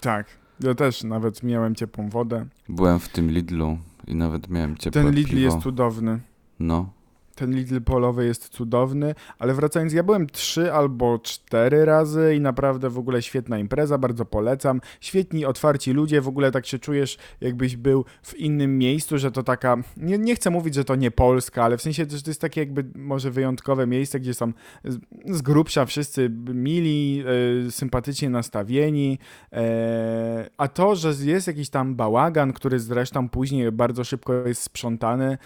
Tak. 0.02 0.28
Ja 0.60 0.76
też 0.76 1.04
nawet 1.04 1.44
miałem 1.44 1.76
ciepłą 1.76 2.10
wodę. 2.10 2.46
Byłem 2.70 3.00
w 3.00 3.10
tym 3.10 3.32
Lidlu 3.32 3.78
i 4.08 4.16
nawet 4.16 4.50
miałem 4.50 4.78
ciepłe 4.78 5.04
Ten 5.04 5.12
Lidl 5.14 5.30
piwo. 5.30 5.42
jest 5.42 5.58
cudowny. 5.60 6.20
No, 6.60 6.90
Ten 7.36 7.56
Lidl 7.56 7.82
polowy 7.82 8.26
jest 8.26 8.50
cudowny, 8.50 9.16
ale 9.40 9.54
wracając, 9.54 9.94
ja 9.94 10.04
byłem 10.04 10.28
trzy 10.28 10.74
albo 10.74 11.20
cztery 11.20 11.86
razy 11.86 12.36
i 12.36 12.40
naprawdę 12.40 12.90
w 12.90 12.98
ogóle 12.98 13.22
świetna 13.22 13.60
impreza, 13.60 13.98
bardzo 13.98 14.26
polecam. 14.26 14.82
Świetni, 15.02 15.46
otwarci 15.46 15.92
ludzie, 15.92 16.22
w 16.22 16.28
ogóle 16.28 16.52
tak 16.52 16.66
się 16.66 16.80
czujesz, 16.80 17.18
jakbyś 17.42 17.78
był 17.78 18.06
w 18.24 18.38
innym 18.38 18.78
miejscu, 18.78 19.18
że 19.18 19.32
to 19.32 19.44
taka, 19.44 19.78
nie, 19.98 20.18
nie 20.18 20.36
chcę 20.36 20.50
mówić, 20.50 20.76
że 20.76 20.84
to 20.84 20.96
nie 20.96 21.12
Polska, 21.12 21.64
ale 21.64 21.78
w 21.78 21.82
sensie, 21.82 22.06
że 22.10 22.22
to 22.22 22.30
jest 22.30 22.42
takie 22.42 22.62
jakby 22.62 22.86
może 22.96 23.32
wyjątkowe 23.32 23.88
miejsce, 23.88 24.20
gdzie 24.20 24.34
są 24.34 24.54
z, 24.86 24.98
z 25.26 25.42
grubsza 25.42 25.86
wszyscy 25.86 26.30
mili, 26.54 27.24
e, 27.68 27.72
sympatycznie 27.72 28.30
nastawieni, 28.30 29.20
e, 29.54 30.50
a 30.58 30.68
to, 30.68 30.96
że 30.96 31.14
jest 31.24 31.48
jakiś 31.48 31.70
tam 31.70 31.96
bałagan, 31.96 32.54
który 32.54 32.80
zresztą 32.80 33.30
później 33.30 33.72
bardzo 33.72 34.04
szybko 34.04 34.34
jest 34.34 34.62
sprzątany, 34.62 35.38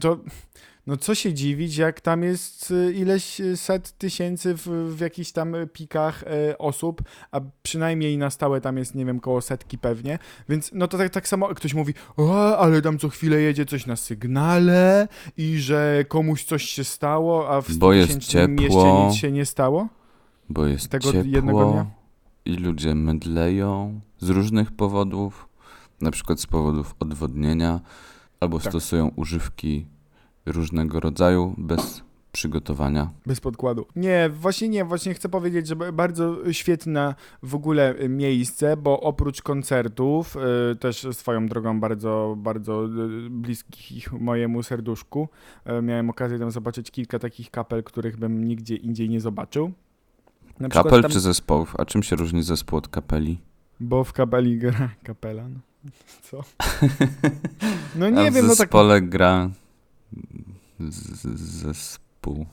to 0.00 0.18
no 0.86 0.96
co 0.96 1.14
się 1.14 1.34
dziwić, 1.34 1.76
jak 1.76 2.00
tam 2.00 2.22
jest 2.22 2.70
y, 2.70 2.92
ileś 2.92 3.40
y, 3.40 3.56
set 3.56 3.92
tysięcy 3.98 4.54
w, 4.56 4.66
w 4.96 5.00
jakichś 5.00 5.32
tam 5.32 5.54
y, 5.54 5.66
pikach 5.66 6.24
osób, 6.58 7.02
a 7.30 7.40
przynajmniej 7.62 8.18
na 8.18 8.30
stałe 8.30 8.60
tam 8.60 8.76
jest, 8.78 8.94
nie 8.94 9.04
wiem, 9.04 9.20
koło 9.20 9.40
setki 9.40 9.78
pewnie, 9.78 10.18
więc 10.48 10.70
no 10.74 10.88
to 10.88 10.98
tak, 10.98 11.10
tak 11.10 11.28
samo 11.28 11.48
ktoś 11.48 11.74
mówi, 11.74 11.94
o, 12.16 12.58
ale 12.58 12.82
tam 12.82 12.98
co 12.98 13.08
chwilę 13.08 13.40
jedzie 13.40 13.66
coś 13.66 13.86
na 13.86 13.96
sygnale 13.96 15.08
i 15.36 15.58
że 15.58 16.04
komuś 16.08 16.44
coś 16.44 16.62
się 16.64 16.84
stało, 16.84 17.48
a 17.50 17.60
w 17.60 17.72
Bo 17.74 17.92
jest 17.92 18.12
100-tysięcznym 18.12 18.48
mieście 18.48 18.68
ciepło. 18.68 19.06
nic 19.08 19.16
się 19.18 19.32
nie 19.32 19.46
stało. 19.46 19.88
bo 20.48 20.66
jest 20.66 20.88
Tego 20.88 21.12
ciepło 21.12 21.30
jednego 21.30 21.72
dnia? 21.72 21.86
i 22.44 22.54
ludzie 22.54 22.94
mydleją 22.94 24.00
z 24.18 24.28
różnych 24.28 24.72
powodów, 24.72 25.48
na 26.00 26.10
przykład 26.10 26.40
z 26.40 26.46
powodów 26.46 26.94
odwodnienia, 27.00 27.80
albo 28.40 28.58
Tak. 28.58 28.72
stosują 28.72 29.08
używki 29.16 29.86
różnego 30.46 31.00
rodzaju 31.00 31.54
bez 31.58 32.02
przygotowania. 32.32 33.10
Bez 33.26 33.40
podkładu. 33.40 33.86
Nie, 33.96 34.30
właśnie 34.34 34.68
nie, 34.68 34.84
właśnie 34.84 35.14
chcę 35.14 35.28
powiedzieć, 35.28 35.66
że 35.66 35.76
bardzo 35.76 36.52
świetne 36.52 37.14
w 37.42 37.54
ogóle 37.54 38.00
y, 38.00 38.08
miejsce, 38.08 38.76
bo 38.76 39.00
oprócz 39.00 39.42
koncertów, 39.42 40.36
y, 40.72 40.76
też 40.76 41.06
swoją 41.12 41.46
drogą 41.46 41.80
bardzo, 41.80 42.34
bardzo 42.38 42.84
y, 42.84 43.30
bliskich 43.30 44.12
mojemu 44.12 44.62
serduszku, 44.62 45.28
y, 45.78 45.82
miałem 45.82 46.10
okazję 46.10 46.38
tam 46.38 46.50
zobaczyć 46.50 46.90
kilka 46.90 47.18
takich 47.18 47.50
kapel, 47.50 47.82
których 47.82 48.16
bym 48.16 48.44
nigdzie 48.44 48.76
indziej 48.76 49.08
nie 49.08 49.20
zobaczył. 49.20 49.72
Na 50.60 50.68
Kapel 50.68 51.02
tam, 51.02 51.10
czy 51.10 51.20
zespołów? 51.20 51.74
A 51.78 51.84
czym 51.84 52.02
się 52.02 52.16
różni 52.16 52.42
zespół 52.42 52.78
od 52.78 52.88
kapeli? 52.88 53.38
Bo 53.80 54.04
w 54.04 54.12
kapeli 54.12 54.58
gra 54.58 54.88
kapela, 55.02 55.48
no. 55.48 55.60
Co? 56.22 56.40
No 57.96 58.06
A 58.06 58.10
nie 58.10 58.30
w 58.30 58.34
wiem, 58.34 58.46
no 58.46 58.50
tak, 58.50 58.58
zespole 58.58 59.02
gra 59.02 59.50
z- 60.80 61.40
zespół. 61.40 62.46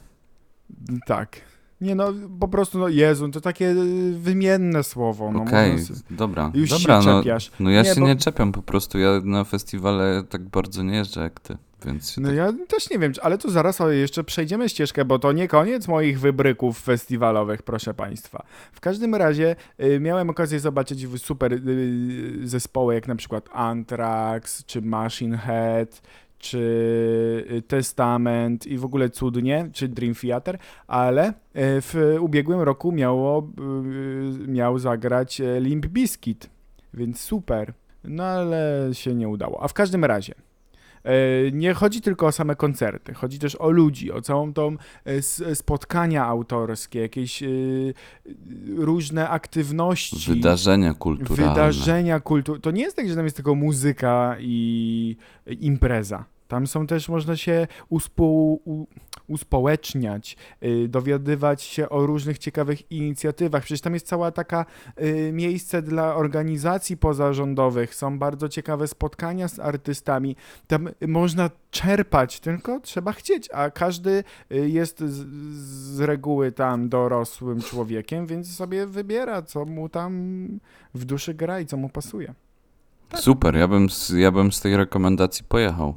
tak. 1.05 1.35
Nie 1.81 1.95
no, 1.95 2.13
po 2.39 2.47
prostu, 2.47 2.79
no 2.79 2.87
Jezu, 2.87 3.29
to 3.29 3.41
takie 3.41 3.65
y, 3.69 4.19
wymienne 4.19 4.83
słowo. 4.83 5.31
No, 5.31 5.41
Okej, 5.41 5.79
sobie- 5.79 5.99
dobra. 6.11 6.51
Już 6.53 6.69
dobra, 6.69 7.01
się 7.01 7.07
no, 7.07 7.19
czepiasz. 7.19 7.51
no 7.59 7.69
ja 7.69 7.81
Nie, 7.81 7.93
się 7.95 8.01
bo- 8.01 8.07
nie 8.07 8.15
czepiam 8.15 8.51
po 8.51 8.61
prostu. 8.61 8.99
Ja 8.99 9.21
na 9.23 9.43
festiwale 9.43 10.23
tak 10.29 10.41
bardzo 10.43 10.83
nie 10.83 10.95
jeżdżę 10.95 11.21
jak 11.21 11.39
ty, 11.39 11.57
więc 11.85 12.17
No 12.17 12.27
tak... 12.27 12.37
ja 12.37 12.53
też 12.67 12.89
nie 12.89 12.99
wiem, 12.99 13.11
ale 13.21 13.37
to 13.37 13.49
zaraz 13.51 13.79
jeszcze 13.89 14.23
przejdziemy 14.23 14.69
ścieżkę, 14.69 15.05
bo 15.05 15.19
to 15.19 15.31
nie 15.31 15.47
koniec 15.47 15.87
moich 15.87 16.19
wybryków 16.19 16.79
festiwalowych, 16.79 17.61
proszę 17.61 17.93
Państwa. 17.93 18.43
W 18.73 18.79
każdym 18.79 19.15
razie 19.15 19.55
y, 19.83 19.99
miałem 19.99 20.29
okazję 20.29 20.59
zobaczyć 20.59 21.07
super 21.17 21.53
y, 21.53 21.59
zespoły, 22.43 22.93
jak 22.93 23.07
na 23.07 23.15
przykład 23.15 23.49
Anthrax, 23.53 24.65
czy 24.65 24.81
Machine 24.81 25.37
Head, 25.37 26.01
czy 26.39 26.58
y, 27.51 27.62
Testament 27.62 28.67
i 28.67 28.77
w 28.77 28.86
ogóle 28.86 29.10
cudnie, 29.10 29.69
czy 29.74 29.88
Dream 29.88 30.15
Theater, 30.15 30.58
ale 30.88 31.29
y, 31.29 31.34
w 31.55 32.17
ubiegłym 32.19 32.62
roku 32.62 32.91
miało, 32.91 33.50
y, 34.43 34.48
miał 34.48 34.79
zagrać 34.79 35.41
Limp 35.60 35.86
Bizkit, 35.86 36.50
więc 36.93 37.19
super. 37.19 37.74
No 38.03 38.24
ale 38.24 38.89
się 38.91 39.15
nie 39.15 39.29
udało. 39.29 39.63
A 39.63 39.67
w 39.67 39.74
każdym 39.74 40.05
razie, 40.05 40.34
Nie 41.51 41.73
chodzi 41.73 42.01
tylko 42.01 42.27
o 42.27 42.31
same 42.31 42.55
koncerty, 42.55 43.13
chodzi 43.13 43.39
też 43.39 43.55
o 43.55 43.69
ludzi, 43.69 44.11
o 44.11 44.21
całą 44.21 44.53
tą 44.53 44.75
e, 45.05 45.55
spotkania 45.55 46.25
autorskie, 46.25 46.99
jakieś 46.99 47.43
e, 47.43 47.47
różne 48.75 49.29
aktywności, 49.29 50.31
Wydarzenia 50.33 50.93
kulturalne. 50.93 51.53
wydarzenia 51.53 52.19
kultu. 52.19 52.59
To 52.59 52.71
nie 52.71 52.81
jest 52.81 52.95
tak, 52.95 53.09
że 53.09 53.15
tam 53.15 53.23
jest 53.23 53.35
tylko 53.35 53.55
muzyka 53.55 54.35
i 54.39 55.15
impreza. 55.59 56.25
Tam 56.47 56.67
są 56.67 56.87
też, 56.87 57.09
można 57.09 57.37
się 57.37 57.67
uspół, 57.89 58.61
uspołeczniać, 59.29 60.38
y, 60.63 60.88
dowiadywać 60.88 61.62
się 61.62 61.89
o 61.89 62.05
różnych 62.05 62.38
ciekawych 62.38 62.91
inicjatywach. 62.91 63.63
Przecież 63.63 63.81
tam 63.81 63.93
jest 63.93 64.07
cała 64.07 64.31
taka 64.31 64.65
y, 65.01 65.31
miejsce 65.33 65.81
dla 65.81 66.15
organizacji 66.15 66.98
pozarządowych, 66.98 67.95
są 67.95 68.19
bardzo 68.19 68.50
ciekawe 68.50 68.88
spotkania 68.88 69.48
z 69.48 69.59
artystami. 69.59 70.36
Tam 70.67 70.89
można 71.07 71.50
czerpać, 71.71 72.39
tylko 72.39 72.79
trzeba 72.79 73.13
chcieć, 73.13 73.50
a 73.53 73.69
każdy 73.69 74.24
y, 74.51 74.69
jest 74.69 75.00
z, 75.00 75.27
z 75.95 76.00
reguły 76.00 76.51
tam 76.51 76.89
dorosłym 76.89 77.62
człowiekiem, 77.62 78.25
więc 78.25 78.55
sobie 78.55 78.88
wybiera, 78.88 79.41
co 79.41 79.65
mu 79.65 79.89
tam 79.89 80.48
w 80.93 81.05
duszy 81.05 81.33
gra 81.33 81.59
i 81.59 81.65
co 81.65 81.77
mu 81.77 81.89
pasuje. 81.89 82.33
Super, 83.15 83.55
ja 83.55 83.67
bym, 83.67 83.89
z, 83.89 84.09
ja 84.09 84.31
bym 84.31 84.51
z 84.51 84.62
tej 84.62 84.77
rekomendacji 84.77 85.43
pojechał. 85.43 85.95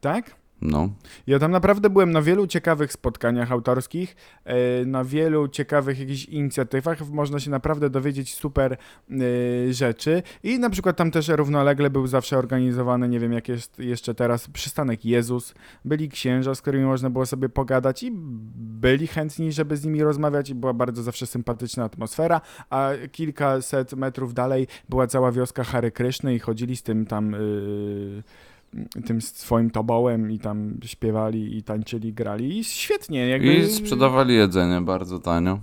Tak? 0.00 0.34
No, 0.62 0.88
Ja 1.26 1.38
tam 1.38 1.50
naprawdę 1.50 1.90
byłem 1.90 2.10
na 2.10 2.22
wielu 2.22 2.46
ciekawych 2.46 2.92
spotkaniach 2.92 3.52
autorskich, 3.52 4.16
e, 4.44 4.84
na 4.84 5.04
wielu 5.04 5.48
ciekawych 5.48 6.00
jakichś 6.00 6.24
inicjatywach. 6.24 7.08
Można 7.10 7.40
się 7.40 7.50
naprawdę 7.50 7.90
dowiedzieć 7.90 8.34
super 8.34 8.72
e, 8.72 9.72
rzeczy. 9.72 10.22
I 10.42 10.58
na 10.58 10.70
przykład 10.70 10.96
tam 10.96 11.10
też 11.10 11.28
równolegle 11.28 11.90
był 11.90 12.06
zawsze 12.06 12.38
organizowany, 12.38 13.08
nie 13.08 13.20
wiem 13.20 13.32
jak 13.32 13.48
jest 13.48 13.78
jeszcze 13.78 14.14
teraz, 14.14 14.48
przystanek 14.48 15.04
Jezus. 15.04 15.54
Byli 15.84 16.08
księża, 16.08 16.54
z 16.54 16.62
którymi 16.62 16.84
można 16.84 17.10
było 17.10 17.26
sobie 17.26 17.48
pogadać 17.48 18.02
i 18.02 18.10
byli 18.56 19.06
chętni, 19.06 19.52
żeby 19.52 19.76
z 19.76 19.84
nimi 19.84 20.02
rozmawiać 20.02 20.50
i 20.50 20.54
była 20.54 20.72
bardzo 20.72 21.02
zawsze 21.02 21.26
sympatyczna 21.26 21.84
atmosfera, 21.84 22.40
a 22.70 22.90
kilkaset 23.12 23.92
metrów 23.92 24.34
dalej 24.34 24.66
była 24.88 25.06
cała 25.06 25.32
wioska 25.32 25.64
Hary 25.64 25.90
Kryszny 25.90 26.34
i 26.34 26.38
chodzili 26.38 26.76
z 26.76 26.82
tym 26.82 27.06
tam... 27.06 27.34
y, 27.34 28.22
tym 29.06 29.20
swoim 29.20 29.70
tobołem 29.70 30.30
i 30.30 30.38
tam 30.38 30.78
śpiewali 30.84 31.56
i 31.56 31.62
tańczyli, 31.62 32.12
grali 32.12 32.58
i 32.58 32.64
świetnie. 32.64 33.28
Jakby, 33.28 33.54
i 33.54 33.66
sprzedawali 33.66 34.34
jedzenie 34.34 34.80
bardzo 34.80 35.18
tanio. 35.18 35.60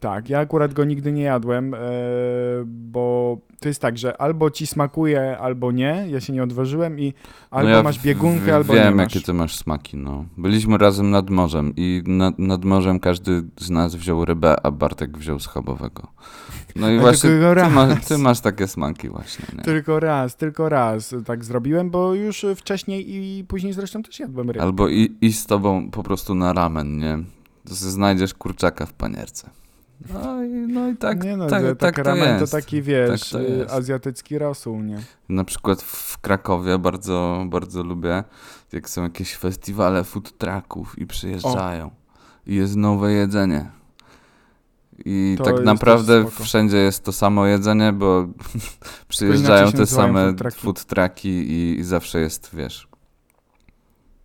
Tak, 0.00 0.30
ja 0.30 0.38
akurat 0.38 0.74
go 0.74 0.84
nigdy 0.84 1.12
nie 1.12 1.22
jadłem, 1.22 1.74
e, 1.74 1.78
bo 2.66 3.38
to 3.64 3.68
jest 3.68 3.80
tak, 3.80 3.98
że 3.98 4.20
albo 4.20 4.50
ci 4.50 4.66
smakuje, 4.66 5.38
albo 5.38 5.72
nie, 5.72 6.06
ja 6.10 6.20
się 6.20 6.32
nie 6.32 6.42
odważyłem 6.42 7.00
i 7.00 7.14
albo 7.50 7.68
no 7.70 7.76
ja 7.76 7.82
masz 7.82 7.98
biegunkę, 8.02 8.52
w- 8.52 8.54
albo 8.54 8.72
wiem, 8.74 8.84
nie 8.84 8.90
masz. 8.90 9.14
jakie 9.14 9.26
ty 9.26 9.32
masz 9.32 9.56
smaki, 9.56 9.96
no. 9.96 10.24
Byliśmy 10.36 10.78
razem 10.78 11.10
nad 11.10 11.30
morzem 11.30 11.72
i 11.76 12.02
nad, 12.06 12.38
nad 12.38 12.64
morzem 12.64 13.00
każdy 13.00 13.42
z 13.60 13.70
nas 13.70 13.94
wziął 13.94 14.24
rybę, 14.24 14.66
a 14.66 14.70
Bartek 14.70 15.18
wziął 15.18 15.40
schabowego. 15.40 16.06
No 16.76 16.90
i 16.90 16.98
właśnie 17.04 17.30
tylko 17.30 17.54
ty, 17.64 17.70
ma, 17.70 17.96
ty 17.96 18.18
masz 18.18 18.40
takie 18.40 18.68
smaki 18.68 19.08
właśnie, 19.08 19.44
nie? 19.58 19.62
Tylko 19.62 20.00
raz, 20.00 20.36
tylko 20.36 20.68
raz 20.68 21.14
tak 21.24 21.44
zrobiłem, 21.44 21.90
bo 21.90 22.14
już 22.14 22.46
wcześniej 22.56 23.14
i 23.16 23.44
później 23.44 23.72
zresztą 23.72 24.02
też 24.02 24.20
jadłem 24.20 24.50
rybę. 24.50 24.62
Albo 24.64 24.88
i, 24.88 25.16
i 25.20 25.32
z 25.32 25.46
tobą 25.46 25.90
po 25.90 26.02
prostu 26.02 26.34
na 26.34 26.52
ramen, 26.52 26.98
nie? 26.98 27.18
To 27.68 27.74
znajdziesz 27.74 28.34
kurczaka 28.34 28.86
w 28.86 28.92
panierce. 28.92 29.50
No 30.12 30.44
i, 30.44 30.48
no 30.48 30.88
i 30.88 30.96
tak, 30.96 31.24
nie 31.24 31.36
no, 31.36 31.46
tak, 31.46 31.62
tak, 31.62 31.78
tak 31.78 31.94
tak 31.94 32.04
to 32.04 32.10
ramen 32.10 32.40
jest. 32.40 32.52
to 32.52 32.58
taki, 32.58 32.82
wiesz, 32.82 33.30
Tak 33.30 33.40
to 33.40 33.40
y, 33.40 33.70
azjatycki 33.70 34.38
rosół, 34.38 34.82
nie? 34.82 34.98
Na 35.28 35.44
przykład 35.44 35.82
w 35.82 36.18
Krakowie 36.18 36.78
bardzo, 36.78 37.44
bardzo 37.48 37.82
lubię, 37.82 38.24
jak 38.72 38.88
są 38.88 39.02
jakieś 39.02 39.36
festiwale 39.36 40.04
food 40.04 40.38
trucków 40.38 40.98
i 40.98 41.06
przyjeżdżają. 41.06 41.90
I 42.46 42.54
jest 42.54 42.76
nowe 42.76 43.12
jedzenie. 43.12 43.70
I 45.04 45.34
To 45.38 45.44
tak 45.44 45.64
naprawdę 45.64 46.26
wszędzie 46.30 46.76
jest 46.76 47.04
to 47.04 47.12
samo 47.12 47.46
jedzenie, 47.46 47.92
bo 47.92 48.26
przyjeżdżają 49.08 49.72
te 49.72 49.86
same 49.86 50.24
food 50.26 50.38
trucki. 50.38 50.60
food 50.60 50.84
trucki 50.84 51.28
i, 51.28 51.78
i 51.80 51.84
zawsze 51.84 52.20
jest, 52.20 52.50
wiesz, 52.52 52.88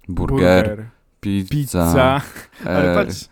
burger, 0.07 0.85
pizza, 1.21 1.49
pizza, 1.49 2.21
ale 2.65 2.91
e, 2.91 2.95
patrz, 2.95 3.29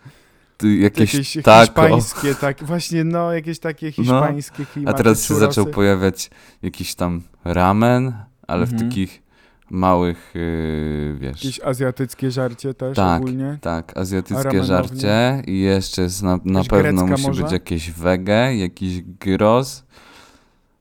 jakieś, 0.62 1.14
jakieś 1.14 1.38
taco. 1.44 1.60
hiszpańskie, 1.60 2.34
tak, 2.34 2.64
właśnie, 2.64 3.04
no, 3.04 3.32
jakieś 3.32 3.58
takie 3.58 3.92
hiszpańskie 3.92 4.62
A 4.62 4.66
klimaty, 4.66 4.96
teraz 4.96 5.24
się 5.24 5.34
zaczął 5.34 5.66
pojawiać 5.66 6.30
jakiś 6.62 6.94
tam 6.94 7.22
ramen, 7.44 8.12
ale 8.46 8.66
w 8.66 8.72
Mhm. 8.72 8.88
takich 8.90 9.22
małych, 9.70 10.30
yy, 10.34 11.16
wiesz... 11.20 11.44
Jakieś 11.44 11.60
azjatyckie 11.60 12.30
żarcie 12.30 12.74
też 12.74 12.96
Tak. 12.96 13.20
ogólnie. 13.22 13.58
Tak, 13.60 13.92
A 13.96 14.00
azjatyckie 14.00 14.64
żarcie 14.64 15.42
i 15.46 15.60
jeszcze 15.60 16.02
jest 16.02 16.22
na, 16.22 16.38
na 16.44 16.64
pewno 16.64 17.06
musi 17.06 17.26
może? 17.26 17.42
być 17.42 17.52
jakieś 17.52 17.90
wege, 17.90 18.56
jakiś 18.56 19.02
gyros 19.02 19.84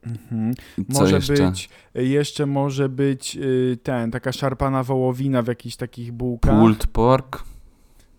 Mhm. 0.06 0.54
Może 0.90 1.16
jeszcze? 1.16 1.34
być, 1.34 1.70
jeszcze 1.96 2.46
może 2.46 2.90
być 2.90 3.38
y, 3.42 3.78
ten, 3.84 4.12
taka 4.12 4.32
szarpana 4.32 4.84
wołowina 4.84 5.42
w 5.42 5.48
jakichś 5.48 5.76
takich 5.76 6.12
bułkach. 6.12 6.60
Pulled 6.60 6.88
pork? 6.88 7.44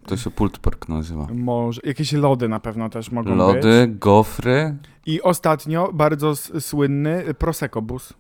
To 0.09 0.17
się 0.17 0.31
pulled 0.31 0.59
pork 0.59 0.89
nazywa. 0.89 1.27
Może, 1.35 1.81
jakieś 1.85 2.13
lody 2.13 2.49
na 2.49 2.61
pewno 2.61 2.89
też 2.89 3.11
mogą 3.13 3.31
być. 3.31 3.39
Lody, 3.39 3.89
gofry. 3.89 4.77
I 5.07 5.23
ostatnio 5.23 5.91
bardzo 5.93 6.37
słynny 6.37 7.35
Prosecco 7.39 7.83
bus. 7.83 8.13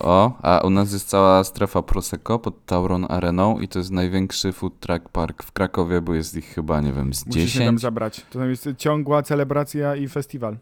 O, 0.00 0.38
a 0.42 0.60
u 0.64 0.70
nas 0.70 0.92
jest 0.92 1.08
cała 1.08 1.44
strefa 1.44 1.82
Prosecco 1.82 2.38
pod 2.38 2.66
Tauron 2.66 3.06
Areną 3.08 3.60
i 3.60 3.68
to 3.68 3.78
jest 3.78 3.90
największy 3.90 4.52
food 4.52 4.80
truck 4.80 5.08
park 5.08 5.42
w 5.42 5.52
Krakowie, 5.52 6.00
bo 6.00 6.14
jest 6.14 6.36
ich 6.36 6.44
chyba, 6.46 6.80
nie 6.80 6.92
wiem, 6.92 7.14
z 7.14 7.26
Musisz 7.26 7.54
mnie 7.54 7.66
tam 7.66 7.74
10. 7.74 7.80
zabrać. 7.80 8.26
To 8.30 8.38
tam 8.38 8.50
jest 8.50 8.68
ciągła 8.78 9.22
celebracja 9.22 9.96
i 9.96 10.08
festiwal. 10.08 10.56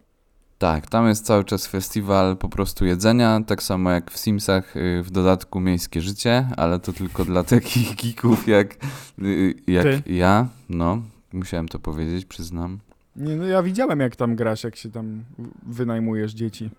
Tak, 0.59 0.87
tam 0.87 1.09
jest 1.09 1.25
cały 1.25 1.45
czas 1.45 1.67
festiwal 1.67 2.37
po 2.37 2.49
prostu 2.49 2.85
jedzenia, 2.85 3.41
tak 3.47 3.62
samo 3.62 3.91
jak 3.91 4.11
w 4.11 4.19
Simsach, 4.19 4.77
y, 4.77 5.03
w 5.03 5.11
dodatku 5.11 5.61
miejskie 5.61 6.00
życie, 6.00 6.49
ale 6.57 6.79
to 6.79 6.93
tylko 6.93 7.25
dla 7.25 7.45
takich 7.55 7.97
geeków 7.97 8.49
jak, 8.49 8.77
y, 9.23 9.55
jak 9.67 9.85
Ty. 9.85 10.03
ja. 10.07 10.49
No, 10.69 11.03
musiałem 11.33 11.69
to 11.69 11.79
powiedzieć, 11.79 12.25
przyznam. 12.25 12.79
Nie, 13.17 13.37
no 13.37 13.47
ja 13.47 13.62
widziałem 13.62 14.00
jak 14.00 14.17
tam 14.17 14.37
grasz, 14.37 14.65
jak 14.65 14.77
się 14.77 14.91
tam 14.91 15.25
wynajmujesz 15.67 16.33
dzieci. 16.33 16.71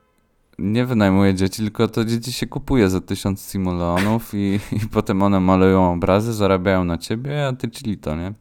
Nie 0.60 0.86
wynajmuję 0.86 1.36
dzieci, 1.36 1.64
tylko 1.64 1.88
to 1.88 2.06
dzieci 2.06 2.32
się 2.32 2.48
kupuje 2.48 2.90
za 2.90 3.02
tysiąc 3.02 3.42
simoleonów 3.42 4.34
i, 4.34 4.60
i 4.72 4.80
potem 4.92 5.22
one 5.24 5.40
malują 5.40 5.94
obrazy, 5.94 6.34
zarabiają 6.34 6.84
na 6.84 6.98
ciebie, 6.98 7.48
a 7.48 7.54
ty 7.54 7.70
chili 7.70 7.98
to, 7.98 8.16
nie? 8.16 8.34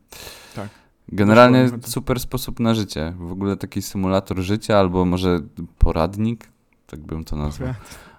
Generalnie 1.13 1.71
super 1.83 2.21
sposób 2.21 2.61
na 2.61 2.75
życie. 2.75 3.15
W 3.19 3.33
ogóle 3.33 3.57
taki 3.57 3.83
symulator 3.83 4.39
życia 4.39 4.79
albo 4.79 5.05
może 5.05 5.41
poradnik, 5.79 6.49
tak 6.87 7.01
bym 7.01 7.25
to 7.25 7.37
nazwał. 7.37 7.75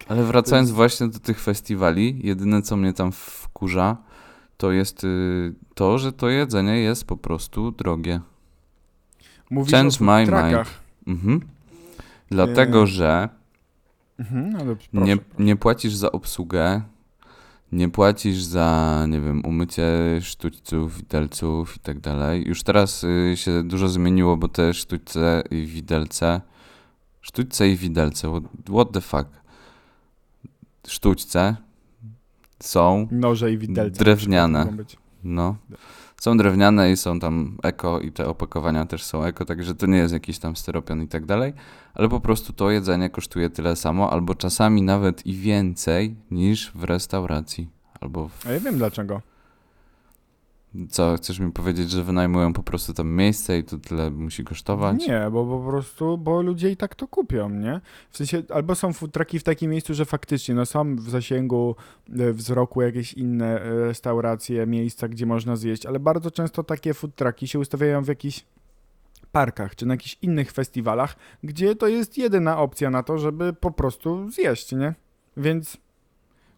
Ale 0.08 0.24
wracając 0.24 0.72
właśnie 0.72 1.08
do 1.08 1.19
tych 1.19 1.41
festiwali, 1.41 2.19
jedyne 2.24 2.62
co 2.62 2.77
mnie 2.77 2.93
tam 2.93 3.12
wkurza, 3.12 3.98
to 4.58 4.72
jest 4.72 5.03
y, 5.03 5.53
to, 5.74 5.98
że 5.98 6.13
to 6.13 6.29
jedzenie 6.29 6.77
jest 6.77 7.05
po 7.05 7.17
prostu 7.17 7.72
drogie. 7.72 8.22
Mówisz 9.50 9.72
Change 9.72 9.98
my 10.00 10.25
truckach. 10.25 10.81
Mhm. 11.08 11.41
Dlatego, 12.29 12.88
że 12.88 13.29
Mhm, 14.19 14.77
nie, 14.93 15.17
nie 15.39 15.55
płacisz 15.55 15.96
za 15.96 16.12
obsługę, 16.12 16.81
nie 17.72 17.90
płacisz 17.90 18.42
za, 18.44 19.06
nie 19.10 19.22
wiem, 19.22 19.46
umycie 19.46 19.88
sztućców, 20.22 20.98
widelców 20.98 21.78
i 21.78 21.80
tak 21.80 22.00
dalej. 22.00 22.44
Już 22.48 22.64
teraz 22.64 23.04
y, 23.04 23.34
się 23.38 23.64
dużo 23.64 23.90
zmieniło, 23.90 24.38
bo 24.38 24.48
te 24.48 24.74
sztućce 24.74 25.44
i 25.52 25.66
widelce, 25.66 26.42
sztućce 27.22 27.70
i 27.70 27.76
widelce, 27.76 28.42
what, 28.70 28.92
the 28.92 29.02
fuck? 29.02 29.30
Sztućce 30.88 31.56
są, 32.60 33.08
Noże 33.12 33.52
i 33.52 33.58
widelce. 33.58 34.04
Drewniane. 34.04 34.68
no, 35.24 35.56
są 36.20 36.38
drewniane 36.38 36.92
i 36.92 36.98
są 36.98 37.20
tam 37.20 37.58
eko 37.64 38.00
i 38.00 38.12
te 38.12 38.28
opakowania 38.28 38.86
też 38.86 39.04
są 39.04 39.24
eko, 39.24 39.46
także 39.46 39.76
to 39.76 39.86
nie 39.86 39.98
jest 39.98 40.14
jakiś 40.14 40.40
tam 40.40 40.56
styropian 40.56 41.02
i 41.02 41.08
tak 41.08 41.26
dalej, 41.26 41.54
ale 41.94 42.10
po 42.10 42.20
prostu 42.20 42.54
to 42.54 42.72
jedzenie 42.72 43.10
kosztuje 43.10 43.50
tyle 43.50 43.76
samo, 43.76 44.12
albo 44.12 44.36
czasami 44.36 44.82
nawet 44.82 45.26
i 45.26 45.34
więcej 45.34 46.16
niż 46.32 46.72
w 46.76 46.84
restauracji. 46.84 47.70
Albo 48.02 48.28
w... 48.28 48.48
A 48.48 48.52
ja 48.52 48.60
wiem 48.60 48.78
dlaczego. 48.78 49.22
Co, 50.90 51.16
chcesz 51.18 51.40
mi 51.40 51.52
powiedzieć, 51.52 51.92
że 51.92 52.04
wynajmują 52.04 52.54
po 52.54 52.64
prostu 52.64 52.94
tam 52.94 53.10
miejsce 53.16 53.58
i 53.58 53.64
to 53.64 53.78
tyle 53.78 54.12
musi 54.12 54.44
kosztować? 54.44 55.08
Nie, 55.08 55.28
bo 55.32 55.46
po 55.46 55.70
prostu, 55.70 56.18
bo 56.18 56.42
ludzie 56.42 56.72
i 56.72 56.78
tak 56.78 56.96
to 56.96 57.08
kupią, 57.08 57.50
nie? 57.50 57.82
W 58.10 58.18
sensie, 58.18 58.44
albo 58.50 58.76
są 58.76 58.94
food 58.94 59.12
trucki 59.12 59.40
w 59.40 59.44
takim 59.44 59.72
miejscu, 59.72 59.94
że 59.94 60.06
faktycznie 60.06 60.56
no, 60.56 60.66
są 60.66 60.96
w 60.96 61.10
zasięgu 61.10 61.76
e, 62.20 62.34
wzroku 62.34 62.82
jakieś 62.82 63.14
inne 63.14 63.62
e, 63.62 63.86
restauracje, 63.86 64.68
miejsca, 64.68 65.08
gdzie 65.08 65.26
można 65.26 65.56
zjeść, 65.56 65.86
ale 65.86 66.00
bardzo 66.00 66.32
często 66.32 66.64
takie 66.64 66.94
food 66.94 67.16
trucki 67.16 67.48
się 67.48 67.60
ustawiają 67.60 68.04
w 68.04 68.08
jakichś 68.08 68.46
parkach, 69.32 69.76
czy 69.76 69.86
na 69.86 69.94
jakichś 69.94 70.18
innych 70.22 70.52
festiwalach, 70.52 71.15
gdzie 71.43 71.76
to 71.76 71.88
jest 71.88 72.17
jedyna 72.17 72.58
opcja 72.58 72.89
na 72.89 73.04
to, 73.04 73.17
żeby 73.17 73.54
po 73.54 73.72
prostu 73.72 74.32
zjeść, 74.32 74.72
nie? 74.72 74.96
Więc 75.38 75.78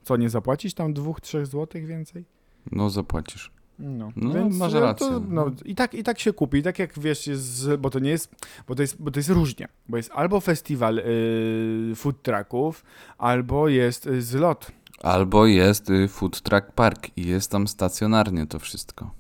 co, 0.04 0.18
nie 0.18 0.30
zapłacić 0.30 0.74
tam 0.74 0.94
dwóch, 0.94 1.22
trzech 1.22 1.48
złotych 1.48 1.86
więcej? 1.86 2.26
No 2.72 2.90
zapłacisz. 2.90 3.61
No, 3.82 4.12
No, 4.15 4.34
więc 4.34 4.58
masz 4.58 4.74
e, 4.74 4.80
rację. 4.80 5.08
To, 5.08 5.22
no, 5.30 5.52
i, 5.65 5.76
tak, 5.76 5.94
I 5.94 6.04
tak 6.04 6.20
się 6.20 6.34
kupi. 6.34 6.58
I 6.58 6.63
tak 6.63 6.80
jak 6.80 7.00
wiesz, 7.00 7.28
jest, 7.28 7.76
bo 7.76 7.89
to 7.89 8.00
nie 8.00 8.10
jest, 8.10 8.36
bo 8.67 8.76
to 8.76 8.82
jest, 8.82 9.02
bo 9.02 9.12
to 9.12 9.20
jest 9.20 9.30
różnie. 9.30 9.67
Bo 9.89 9.98
jest 9.98 10.12
albo 10.13 10.39
festiwal 10.39 11.00
y, 11.00 11.94
food 11.96 12.22
trucków, 12.22 12.84
albo 13.17 13.67
jest 13.67 14.08
y, 14.08 14.22
zlot. 14.22 14.72
Albo 15.04 15.46
jest 15.46 15.89
y, 15.89 16.08
food 16.08 16.41
truck 16.41 16.72
park 16.72 17.08
i 17.17 17.26
jest 17.26 17.52
tam 17.52 17.67
stacjonarnie 17.67 18.48
to 18.48 18.60
wszystko. 18.60 19.12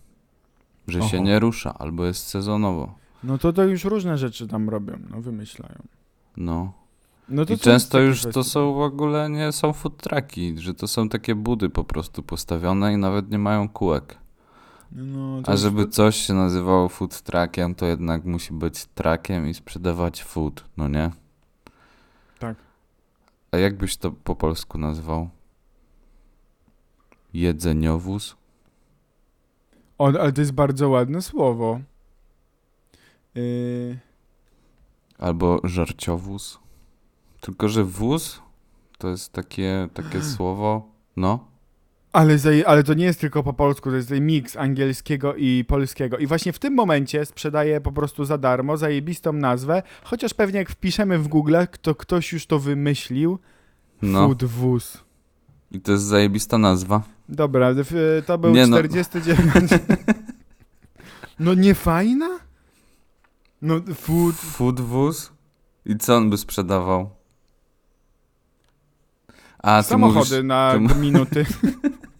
Że 0.87 1.01
się 1.01 1.17
Oho. 1.17 1.25
nie 1.25 1.39
rusza, 1.39 1.73
albo 1.79 2.05
jest 2.05 2.27
sezonowo. 2.27 2.93
No 3.23 3.37
to 3.37 3.53
to 3.53 3.63
już 3.63 3.83
różne 3.83 4.17
rzeczy 4.17 4.47
tam 4.47 4.69
robią, 4.69 4.99
no 5.09 5.21
wymyślają. 5.21 5.81
No. 6.37 6.73
No 7.29 7.45
to 7.45 7.53
I 7.53 7.57
często 7.57 7.99
już 7.99 8.23
to 8.33 8.43
są 8.43 8.73
w 8.73 8.81
ogóle 8.81 9.29
nie 9.29 9.51
są 9.51 9.73
food 9.73 9.97
trucki, 9.97 10.57
że 10.57 10.73
to 10.73 10.87
są 10.87 11.09
takie 11.09 11.35
budy 11.35 11.69
po 11.69 11.83
prostu 11.83 12.23
postawione 12.23 12.93
i 12.93 12.97
nawet 12.97 13.31
nie 13.31 13.39
mają 13.39 13.69
kółek. 13.69 14.17
No, 14.91 15.41
A 15.47 15.55
żeby 15.55 15.85
to- 15.85 15.91
coś 15.91 16.15
się 16.15 16.33
nazywało 16.33 16.89
food 16.89 17.21
truckiem, 17.21 17.75
to 17.75 17.85
jednak 17.85 18.25
musi 18.25 18.53
być 18.53 18.85
truckiem 18.85 19.47
i 19.47 19.53
sprzedawać 19.53 20.23
food, 20.23 20.63
no 20.77 20.87
nie? 20.87 21.11
Tak. 22.39 22.57
A 23.51 23.57
jak 23.57 23.77
byś 23.77 23.97
to 23.97 24.11
po 24.11 24.35
polsku 24.35 24.77
nazwał? 24.77 25.29
Jedzeniowóz? 27.33 28.35
O, 29.97 30.05
ale 30.07 30.31
to 30.33 30.41
jest 30.41 30.51
bardzo 30.53 30.89
ładne 30.89 31.21
słowo. 31.21 31.79
Y, 33.37 33.99
Albo 35.19 35.59
żarciowóz? 35.63 36.59
Tylko, 37.41 37.69
że 37.69 37.83
wóz 37.83 38.41
to 38.97 39.09
jest 39.09 39.31
takie, 39.33 39.87
takie 39.93 40.21
słowo, 40.35 40.87
no. 41.17 41.50
Ale, 42.13 42.37
zaje, 42.37 42.67
ale 42.67 42.83
to 42.83 42.93
nie 42.93 43.05
jest 43.05 43.19
tylko 43.19 43.43
po 43.43 43.53
polsku, 43.53 43.89
to 43.89 43.95
jest 43.95 44.11
miks 44.11 44.57
angielskiego 44.57 45.35
i 45.35 45.65
polskiego. 45.67 46.17
I 46.17 46.27
właśnie 46.27 46.53
w 46.53 46.59
tym 46.59 46.73
momencie 46.73 47.25
sprzedaję 47.25 47.81
po 47.81 47.91
prostu 47.91 48.25
za 48.25 48.37
darmo 48.37 48.77
zajebistą 48.77 49.33
nazwę, 49.33 49.83
chociaż 50.03 50.33
pewnie 50.33 50.59
jak 50.59 50.69
wpiszemy 50.69 51.19
w 51.19 51.27
Google, 51.27 51.55
to 51.81 51.95
ktoś 51.95 52.33
już 52.33 52.45
to 52.45 52.59
wymyślił. 52.59 53.39
No. 54.01 54.27
Food 54.27 54.43
wóz. 54.43 55.03
I 55.71 55.81
to 55.81 55.91
jest 55.91 56.03
zajebista 56.03 56.57
nazwa. 56.57 57.01
Dobra, 57.29 57.73
w- 57.75 58.23
to 58.25 58.37
był 58.37 58.51
Nie 58.51 58.67
no. 58.67 58.77
49. 58.77 59.71
No 61.39 61.53
nie 61.53 61.75
fajna? 61.75 62.39
No 63.61 63.75
food. 63.95 64.35
Food 64.35 64.79
wóz? 64.81 65.31
I 65.85 65.97
co 65.97 66.15
on 66.17 66.29
by 66.29 66.37
sprzedawał? 66.37 67.09
A, 69.63 69.83
ty 69.83 69.89
Samochody 69.89 70.19
mówisz, 70.19 70.43
na 70.43 70.73
ty 70.89 70.95
minuty. 70.95 71.45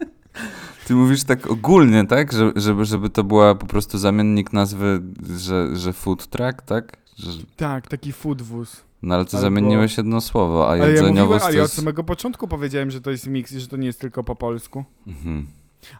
ty 0.87 0.95
mówisz 0.95 1.23
tak 1.23 1.51
ogólnie, 1.51 2.07
tak? 2.07 2.31
Że, 2.31 2.51
żeby, 2.55 2.85
żeby 2.85 3.09
to 3.09 3.23
była 3.23 3.55
po 3.55 3.65
prostu 3.65 3.97
zamiennik 3.97 4.53
nazwy, 4.53 5.01
że, 5.37 5.75
że 5.75 5.93
food 5.93 6.27
truck, 6.27 6.61
tak? 6.61 6.97
Że, 7.17 7.31
tak, 7.57 7.87
taki 7.87 8.11
food 8.13 8.41
wóz. 8.41 8.83
no 9.01 9.15
ale 9.15 9.25
to 9.25 9.37
Albo- 9.37 9.41
zamieniłeś 9.41 9.97
jedno 9.97 10.21
słowo, 10.21 10.67
a 10.67 10.71
Ale 10.71 10.93
ja 10.93 11.03
mówiłem, 11.03 11.41
ale 11.43 11.55
ja 11.55 11.63
od 11.63 11.71
samego 11.71 12.03
początku 12.03 12.47
powiedziałem, 12.47 12.91
że 12.91 13.01
to 13.01 13.11
jest 13.11 13.27
miks 13.27 13.51
i 13.51 13.59
że 13.59 13.67
to 13.67 13.77
nie 13.77 13.87
jest 13.87 13.99
tylko 14.01 14.23
po 14.23 14.35
polsku. 14.35 14.85
Mhm. 15.07 15.47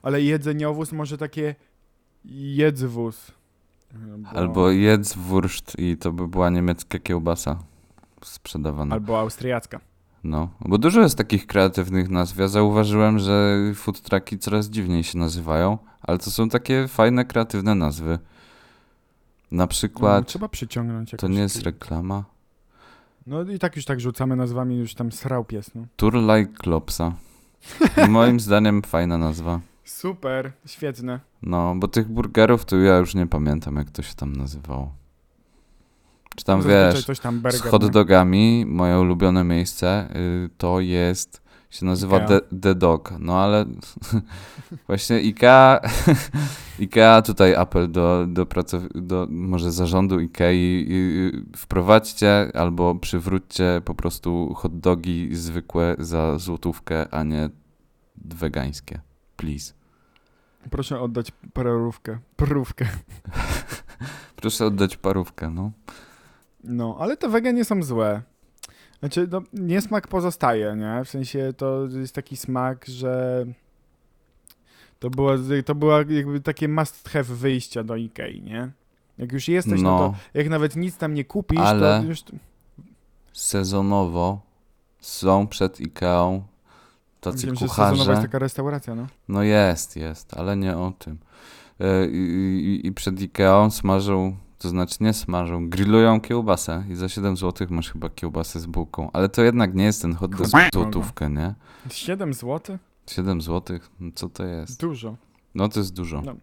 Ale 0.02 0.22
jedzeniowóz 0.22 0.92
może 0.92 1.18
takie 1.18 1.56
jedzwóz. 2.26 3.32
Albo, 4.26 4.40
Albo 4.40 4.72
jedz 4.72 5.14
wurszt 5.14 5.74
i 5.80 5.98
to 5.98 6.12
by 6.12 6.28
była 6.28 6.50
niemiecka 6.50 7.00
kiełbasa 7.00 7.60
sprzedawana. 8.24 8.96
albo 8.96 9.20
austriacka. 9.20 9.80
No, 10.24 10.50
bo 10.60 10.78
dużo 10.78 11.02
jest 11.02 11.18
takich 11.18 11.48
kreatywnych 11.48 12.10
nazw. 12.10 12.38
Ja 12.38 12.48
zauważyłem, 12.48 13.20
że 13.20 13.58
food 13.76 14.02
trucki 14.02 14.40
coraz 14.40 14.70
dziwniej 14.70 15.04
się 15.04 15.18
nazywają, 15.18 15.78
ale 16.02 16.18
to 16.18 16.32
są 16.32 16.50
takie 16.50 16.88
fajne, 16.88 17.26
kreatywne 17.26 17.76
nazwy. 17.76 18.20
Na 19.52 19.64
No, 19.64 19.68
przykład, 19.68 20.28
trzeba 20.28 20.50
przyciągnąć 20.50 21.10
to 21.12 21.16
jakoś 21.16 21.36
nie 21.36 21.42
jest 21.42 21.62
reklama, 21.64 22.24
No 23.28 23.42
i 23.44 23.60
tak 23.60 23.76
już 23.76 23.86
tak 23.86 24.00
rzucamy 24.02 24.36
nazwami, 24.36 24.78
już 24.78 24.94
tam 24.96 25.12
srał 25.12 25.46
pies, 25.46 25.72
no. 25.76 25.86
Turlaj 25.96 26.48
Klopsa. 26.48 27.14
Moim 28.10 28.40
zdaniem 28.40 28.82
fajna 28.82 29.18
nazwa. 29.18 29.60
Super, 29.84 30.52
świetne. 30.66 31.20
No, 31.42 31.76
bo 31.78 31.88
tych 31.88 32.08
burgerów 32.08 32.66
to 32.66 32.78
ja 32.78 32.98
już 32.98 33.16
nie 33.16 33.28
pamiętam, 33.28 33.76
jak 33.76 33.90
to 33.92 34.02
się 34.02 34.14
tam 34.16 34.36
nazywało. 34.36 34.94
Czy 36.42 36.46
tam 36.46 36.62
wiesz, 36.62 37.06
coś 37.06 37.20
tam 37.20 37.42
z 37.52 37.62
hot 37.62 37.88
dogami, 37.92 38.66
moje 38.68 39.00
ulubione 39.00 39.44
miejsce, 39.44 40.08
y, 40.46 40.50
to 40.58 40.80
jest 40.80 41.42
się 41.70 41.86
nazywa 41.86 42.18
Ikea. 42.18 42.28
The, 42.28 42.42
The 42.62 42.76
Dog. 42.76 43.14
No 43.20 43.40
ale 43.40 43.66
właśnie 44.88 45.20
Ikea, 45.22 45.80
Ikea 46.80 47.22
tutaj 47.22 47.56
apel 47.56 47.92
do, 47.92 48.26
do, 48.28 48.46
pracow- 48.46 48.88
do 48.96 49.28
może 49.30 49.72
zarządu 49.72 50.20
Ikei 50.20 50.58
i- 50.58 50.86
i 50.90 51.32
wprowadźcie 51.58 52.52
albo 52.54 52.96
przywróćcie 52.96 53.82
po 53.86 53.96
prostu 53.96 54.54
hot 54.54 54.80
dogi 54.80 55.36
zwykłe 55.36 55.96
za 56.00 56.38
złotówkę, 56.38 57.14
a 57.14 57.24
nie 57.24 57.50
wegańskie. 58.26 59.02
Please. 59.38 59.74
Proszę 60.70 61.00
oddać 61.02 61.32
parówkę. 61.54 62.18
Parówkę. 62.36 62.86
Proszę 64.36 64.66
oddać 64.66 64.98
parówkę, 64.98 65.50
no. 65.50 65.72
No, 66.64 66.98
ale 67.00 67.18
te 67.18 67.30
wege 67.30 67.54
nie 67.54 67.66
są 67.66 67.84
złe. 67.84 68.22
Znaczy, 69.00 69.28
no, 69.32 69.42
niesmak 69.54 70.08
pozostaje, 70.08 70.76
nie? 70.76 71.06
W 71.06 71.10
sensie 71.10 71.54
to 71.58 71.88
jest 72.00 72.16
taki 72.16 72.38
smak, 72.38 72.86
że 72.86 73.46
to 75.00 75.10
było, 75.10 75.32
to 75.66 75.76
była 75.76 75.98
jakby 75.98 76.42
takie 76.42 76.68
must 76.68 77.10
have 77.10 77.24
wyjścia 77.24 77.84
do 77.84 77.96
Ikei, 77.96 78.42
nie? 78.42 78.72
Jak 79.18 79.32
już 79.32 79.48
jesteś, 79.48 79.82
no, 79.82 79.92
No, 79.92 79.98
to 80.00 80.40
jak 80.40 80.50
nawet 80.50 80.76
nic 80.76 80.98
tam 80.98 81.14
nie 81.14 81.26
kupisz, 81.26 81.60
Ale- 81.60 82.02
to 82.02 82.08
już... 82.08 82.24
sezonowo 83.34 84.42
są 85.00 85.48
przed 85.48 85.80
Ikeą 85.82 86.44
tacy 87.22 87.46
Wiem, 87.46 87.56
że 87.56 87.68
sezonowa 87.68 87.92
jest 87.92 88.04
kucharze. 88.06 88.22
taka 88.22 88.40
restauracja, 88.40 88.96
no. 88.96 89.08
No 89.28 89.44
jest, 89.44 89.96
jest, 89.96 90.34
ale 90.38 90.58
nie 90.58 90.78
o 90.78 90.94
tym. 91.00 91.18
E, 91.80 92.06
I, 92.08 92.18
i, 92.84 92.88
I 92.88 92.92
przed 92.92 93.22
Ikeą 93.22 93.72
smażą, 93.72 94.36
to 94.62 94.70
znaczy 94.70 94.96
nie 95.02 95.14
smażą, 95.14 95.70
grillują 95.70 96.22
kiełbasę 96.22 96.84
i 96.90 96.96
za 96.96 97.10
7 97.10 97.38
zł 97.38 97.68
masz 97.70 97.92
chyba 97.92 98.10
kiełbasę 98.10 98.60
z 98.60 98.66
bułką. 98.66 99.10
Ale 99.14 99.30
to 99.30 99.42
jednak 99.44 99.74
nie 99.76 99.84
jest 99.84 100.02
ten 100.02 100.14
hot 100.16 100.36
dog 100.36 100.48
za 100.48 100.70
złotówkę, 100.74 101.30
nie? 101.30 101.54
7 101.90 102.34
zł? 102.34 102.78
7 103.08 103.42
zł? 103.42 103.80
No 104.00 104.12
co 104.16 104.30
to 104.30 104.44
jest? 104.46 104.80
Dużo. 104.82 105.16
No 105.56 105.70
to 105.70 105.80
jest 105.80 105.94
dużo. 105.94 106.22
No. 106.26 106.36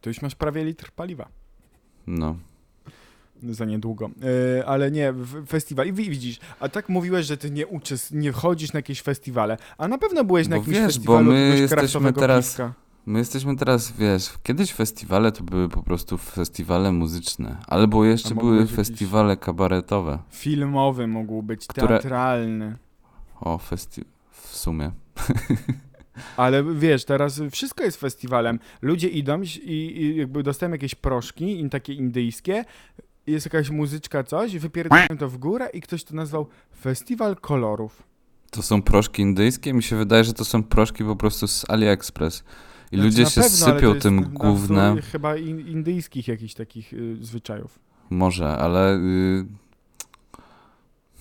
To 0.00 0.10
już 0.10 0.22
masz 0.22 0.34
prawie 0.34 0.64
litr 0.64 0.90
paliwa. 0.90 1.28
No. 2.06 2.36
za 3.50 3.64
niedługo. 3.64 4.10
E, 4.60 4.66
ale 4.66 4.90
nie, 4.90 5.12
w- 5.12 5.46
festiwal. 5.48 5.86
I 5.86 5.92
wi- 5.92 6.10
widzisz, 6.10 6.38
a 6.60 6.68
tak 6.68 6.88
mówiłeś, 6.88 7.26
że 7.26 7.36
ty 7.36 7.50
nie 7.50 7.66
uczysz, 7.66 8.10
nie 8.10 8.32
chodzisz 8.32 8.72
na 8.72 8.78
jakieś 8.78 9.02
festiwale, 9.02 9.56
a 9.78 9.88
na 9.88 9.98
pewno 9.98 10.24
byłeś 10.24 10.48
na 10.48 10.56
Bo 10.56 10.60
jakimś 10.62 10.76
wiesz, 10.76 10.82
bo 10.86 10.92
festiwalu 10.92 11.32
my 11.32 11.40
jakiegoś 11.40 11.60
jesteśmy 11.60 12.12
teraz- 12.12 12.48
piwka. 12.48 12.72
My 13.10 13.18
jesteśmy 13.18 13.56
teraz, 13.56 13.92
wiesz, 13.92 14.30
kiedyś 14.42 14.72
festiwale 14.72 15.32
to 15.32 15.44
były 15.44 15.68
po 15.68 15.82
prostu 15.82 16.18
festiwale 16.18 16.92
muzyczne, 16.92 17.56
albo 17.66 18.04
jeszcze 18.04 18.34
były 18.34 18.66
festiwale 18.66 19.36
kabaretowe. 19.36 20.18
Filmowy 20.30 21.06
mógł 21.06 21.42
być, 21.42 21.66
Które- 21.66 21.88
teatralny. 21.88 22.76
O, 23.40 23.58
festi... 23.58 24.04
w 24.30 24.56
sumie. 24.56 24.90
Ale 26.36 26.64
wiesz, 26.74 27.04
teraz 27.04 27.42
wszystko 27.50 27.84
jest 27.84 28.00
festiwalem. 28.00 28.58
Ludzie 28.82 29.08
idą 29.08 29.42
i, 29.42 29.72
i 29.72 30.16
jakby 30.16 30.42
dostają 30.42 30.72
jakieś 30.72 30.94
proszki, 30.94 31.60
in, 31.60 31.70
takie 31.70 31.94
indyjskie, 31.94 32.64
jest 33.26 33.46
jakaś 33.46 33.70
muzyczka, 33.70 34.24
coś, 34.24 34.58
wypierdają 34.58 35.08
to 35.18 35.28
w 35.28 35.38
górę 35.38 35.68
i 35.72 35.80
ktoś 35.80 36.04
to 36.04 36.14
nazwał 36.14 36.46
Festiwal 36.80 37.36
Kolorów. 37.36 38.02
To 38.50 38.62
są 38.62 38.82
proszki 38.82 39.22
indyjskie? 39.22 39.72
Mi 39.72 39.82
się 39.82 39.96
wydaje, 39.96 40.24
że 40.24 40.32
to 40.32 40.44
są 40.44 40.62
proszki 40.62 41.04
po 41.04 41.16
prostu 41.16 41.48
z 41.48 41.70
AliExpress. 41.70 42.44
I 42.92 42.96
Znaczy, 42.96 42.98
na 42.98 43.04
ludzie 43.04 43.26
się 43.26 43.40
pewno, 43.40 43.66
sypią 43.66 43.94
tym 43.94 44.34
wzór 44.54 45.02
Chyba 45.12 45.36
in, 45.36 45.60
indyjskich 45.60 46.28
jakichś 46.28 46.54
takich 46.54 46.92
y, 46.92 47.16
zwyczajów. 47.20 47.78
Może, 48.10 48.48
ale... 48.48 48.96
Y... 48.96 49.46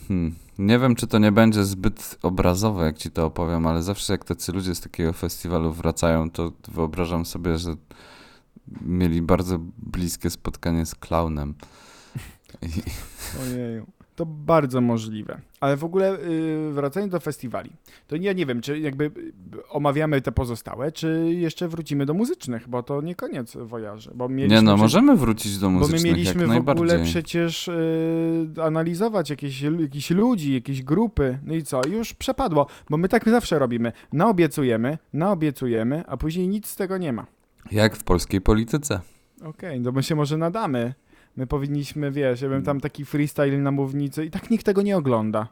Hmm. 0.08 0.36
Nie 0.60 0.80
wiem, 0.80 0.96
czy 0.96 1.08
to 1.08 1.20
nie 1.20 1.32
będzie 1.32 1.66
zbyt 1.66 2.18
obrazowe, 2.22 2.86
jak 2.86 2.98
ci 2.98 3.12
to 3.12 3.26
opowiem, 3.26 3.68
ale 3.68 3.84
zawsze 3.84 4.14
jak 4.14 4.26
tacy 4.26 4.52
ludzie 4.52 4.76
z 4.76 4.82
takiego 4.82 5.14
festiwalu 5.14 5.74
wracają, 5.74 6.32
to 6.32 6.54
wyobrażam 6.68 7.26
sobie, 7.26 7.58
że 7.58 7.76
mieli 8.82 9.22
bardzo 9.22 9.60
bliskie 9.78 10.30
spotkanie 10.30 10.86
z 10.86 10.96
klaunem. 10.96 11.56
I... 12.62 12.68
Ojeju. 13.42 13.99
To 14.20 14.26
bardzo 14.26 14.82
możliwe. 14.82 15.42
Ale 15.60 15.78
w 15.78 15.84
ogóle 15.84 16.18
yy, 16.30 16.74
wracając 16.74 17.12
do 17.12 17.20
festiwali, 17.20 17.72
to 18.08 18.16
ja 18.16 18.34
nie 18.34 18.46
wiem, 18.46 18.62
czy 18.62 18.80
jakby 18.80 19.06
y, 19.06 19.12
omawiamy 19.70 20.22
te 20.22 20.32
pozostałe, 20.32 20.92
czy 20.92 21.30
jeszcze 21.34 21.68
wrócimy 21.68 22.06
do 22.06 22.14
muzycznych, 22.14 22.70
bo 22.70 22.84
to 22.84 23.02
nie 23.02 23.16
koniec 23.16 23.58
wojaży. 23.58 24.12
Bo 24.16 24.30
mieliśmy 24.30 24.56
Nie 24.56 24.62
no, 24.62 24.78
możemy 24.78 25.16
wrócić 25.16 25.58
do 25.58 25.68
Bo 25.68 25.72
my 25.72 25.80
muzycznych 25.80 26.04
mieliśmy 26.04 26.48
w 26.48 26.70
ogóle 26.70 27.04
przecież 27.04 27.68
yy, 28.56 28.64
analizować 28.64 29.30
jakieś, 29.30 29.62
jakichś 29.62 30.10
ludzi, 30.10 30.54
jakieś 30.54 30.84
grupy. 30.84 31.40
No 31.46 31.54
i 31.54 31.64
co? 31.64 31.82
Już 31.88 32.14
przepadło, 32.14 32.68
bo 32.90 32.98
my 32.98 33.10
tak 33.10 33.30
zawsze 33.30 33.60
robimy. 33.60 33.92
Naobiecujemy, 34.14 34.98
naobiecujemy, 35.14 36.04
a 36.08 36.18
później 36.18 36.48
nic 36.48 36.68
z 36.68 36.76
tego 36.76 36.98
nie 36.98 37.14
ma. 37.14 37.26
Jak 37.72 37.96
w 37.96 38.04
polskiej 38.04 38.42
polityce. 38.42 39.02
Okej, 39.46 39.84
to 39.84 39.92
my 39.92 40.04
się 40.04 40.16
może 40.16 40.38
nadamy. 40.38 40.94
My 41.38 41.48
powinniśmy, 41.48 42.12
wiesz, 42.12 42.42
ja 42.42 42.50
bym 42.50 42.64
tam 42.64 42.80
taki 42.80 43.06
freestyle 43.06 43.58
na 43.58 43.72
mównicy 43.72 44.26
i 44.26 44.32
tak 44.32 44.50
nikt 44.50 44.66
tego 44.66 44.82
nie 44.82 44.98
ogląda. 44.98 45.48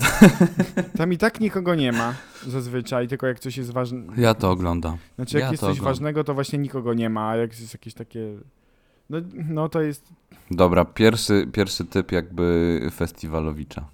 Tam 0.98 1.12
i 1.12 1.18
tak 1.18 1.40
nikogo 1.40 1.74
nie 1.74 1.92
ma 1.92 2.14
zazwyczaj, 2.46 3.08
tylko 3.08 3.26
jak 3.26 3.40
coś 3.40 3.56
jest 3.56 3.70
ważne. 3.70 4.02
Ja 4.16 4.34
to 4.34 4.50
oglądam. 4.50 4.96
Znaczy 5.16 5.36
jak 5.36 5.44
ja 5.44 5.50
jest 5.50 5.60
coś 5.60 5.70
oglądam. 5.70 5.84
ważnego, 5.84 6.24
to 6.24 6.34
właśnie 6.34 6.58
nikogo 6.58 6.94
nie 6.94 7.10
ma, 7.10 7.28
a 7.28 7.36
jak 7.36 7.60
jest 7.60 7.74
jakieś 7.74 7.94
takie... 7.94 8.36
No, 9.10 9.18
no 9.32 9.68
to 9.68 9.80
jest... 9.80 10.08
Dobra, 10.50 10.84
pierwszy, 10.84 11.48
pierwszy 11.52 11.84
typ 11.84 12.12
jakby 12.12 12.80
festiwalowicza. 12.94 13.88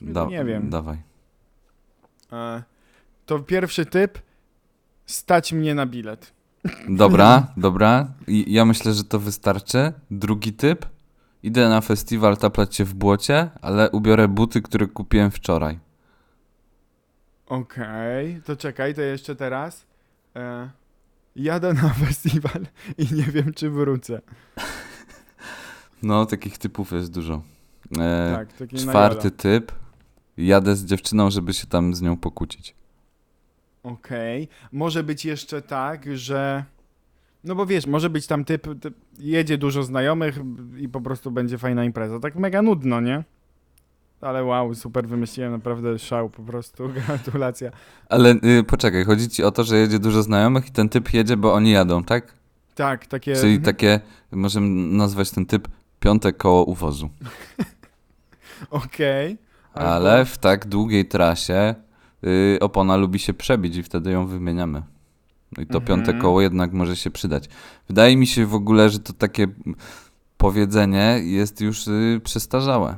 Da, 0.00 0.26
nie 0.26 0.44
wiem. 0.44 0.70
Dawaj. 0.70 0.98
E, 2.32 2.62
to 3.26 3.38
pierwszy 3.38 3.86
typ, 3.86 4.18
stać 5.06 5.52
mnie 5.52 5.74
na 5.74 5.86
bilet. 5.86 6.32
Dobra, 6.88 7.46
dobra. 7.56 8.08
I 8.26 8.52
ja 8.52 8.64
myślę, 8.64 8.92
że 8.92 9.04
to 9.04 9.18
wystarczy. 9.18 9.92
Drugi 10.10 10.52
typ. 10.52 10.86
Idę 11.42 11.68
na 11.68 11.80
festiwal 11.80 12.36
taplać 12.36 12.74
się 12.74 12.84
w 12.84 12.94
błocie, 12.94 13.50
ale 13.62 13.90
ubiorę 13.90 14.28
buty, 14.28 14.62
które 14.62 14.86
kupiłem 14.86 15.30
wczoraj. 15.30 15.78
Okej, 17.46 18.42
to 18.44 18.56
czekaj, 18.56 18.94
to 18.94 19.02
jeszcze 19.02 19.36
teraz. 19.36 19.86
E, 20.36 20.70
jadę 21.36 21.74
na 21.74 21.88
festiwal 22.06 22.66
i 22.98 23.14
nie 23.14 23.22
wiem, 23.22 23.52
czy 23.54 23.70
wrócę. 23.70 24.20
No, 26.02 26.26
takich 26.26 26.58
typów 26.58 26.92
jest 26.92 27.12
dużo. 27.12 27.42
E, 27.98 28.44
tak, 28.58 28.68
czwarty 28.80 29.30
typ. 29.30 29.72
Jadę 30.36 30.76
z 30.76 30.84
dziewczyną, 30.84 31.30
żeby 31.30 31.54
się 31.54 31.66
tam 31.66 31.94
z 31.94 32.02
nią 32.02 32.16
pokłócić. 32.16 32.74
Okej. 33.86 34.48
Może 34.72 35.02
być 35.02 35.24
jeszcze 35.24 35.62
tak, 35.62 36.16
że. 36.16 36.64
No 37.44 37.54
bo 37.54 37.66
wiesz, 37.66 37.86
może 37.86 38.10
być 38.10 38.26
tam 38.26 38.44
typ, 38.44 38.66
typ, 38.80 38.94
jedzie 39.18 39.58
dużo 39.58 39.82
znajomych 39.82 40.38
i 40.78 40.88
po 40.88 41.00
prostu 41.00 41.30
będzie 41.30 41.58
fajna 41.58 41.84
impreza. 41.84 42.20
Tak 42.20 42.36
mega 42.36 42.62
nudno, 42.62 43.00
nie? 43.00 43.24
Ale 44.20 44.44
wow, 44.44 44.74
super 44.74 45.08
wymyśliłem, 45.08 45.52
naprawdę 45.52 45.98
szał 45.98 46.30
po 46.30 46.42
prostu, 46.42 46.88
gratulacja. 47.06 47.70
Ale 48.08 48.30
y, 48.30 48.64
poczekaj, 48.66 49.04
chodzi 49.04 49.28
ci 49.28 49.44
o 49.44 49.50
to, 49.50 49.64
że 49.64 49.76
jedzie 49.76 49.98
dużo 49.98 50.22
znajomych 50.22 50.68
i 50.68 50.70
ten 50.70 50.88
typ 50.88 51.12
jedzie, 51.12 51.36
bo 51.36 51.54
oni 51.54 51.70
jadą, 51.70 52.04
tak? 52.04 52.34
Tak, 52.74 53.06
takie... 53.06 53.36
Czyli 53.36 53.60
takie, 53.60 54.00
możemy 54.32 54.68
nazwać 54.96 55.30
ten 55.30 55.46
typ 55.46 55.68
piąte 56.00 56.32
koło 56.32 56.64
uwozu. 56.64 57.08
Okej. 58.70 59.38
Ale 59.74 60.24
w 60.24 60.38
tak 60.38 60.66
długiej 60.66 61.08
trasie 61.08 61.74
y, 62.24 62.58
opona 62.60 62.96
lubi 62.96 63.18
się 63.18 63.34
przebić 63.34 63.76
i 63.76 63.82
wtedy 63.82 64.10
ją 64.10 64.26
wymieniamy. 64.26 64.82
No 65.56 65.62
i 65.62 65.66
to 65.66 65.78
Mhm. 65.78 65.84
piąte 65.84 66.20
koło 66.20 66.40
jednak 66.40 66.72
może 66.72 66.96
się 66.96 67.10
przydać. 67.10 67.48
Wydaje 67.88 68.16
mi 68.16 68.26
się 68.26 68.46
w 68.46 68.54
ogóle, 68.54 68.90
że 68.90 68.98
to 68.98 69.12
takie 69.12 69.46
powiedzenie 70.36 71.20
jest 71.22 71.60
już 71.60 71.86
y, 71.88 72.20
przestarzałe. 72.24 72.96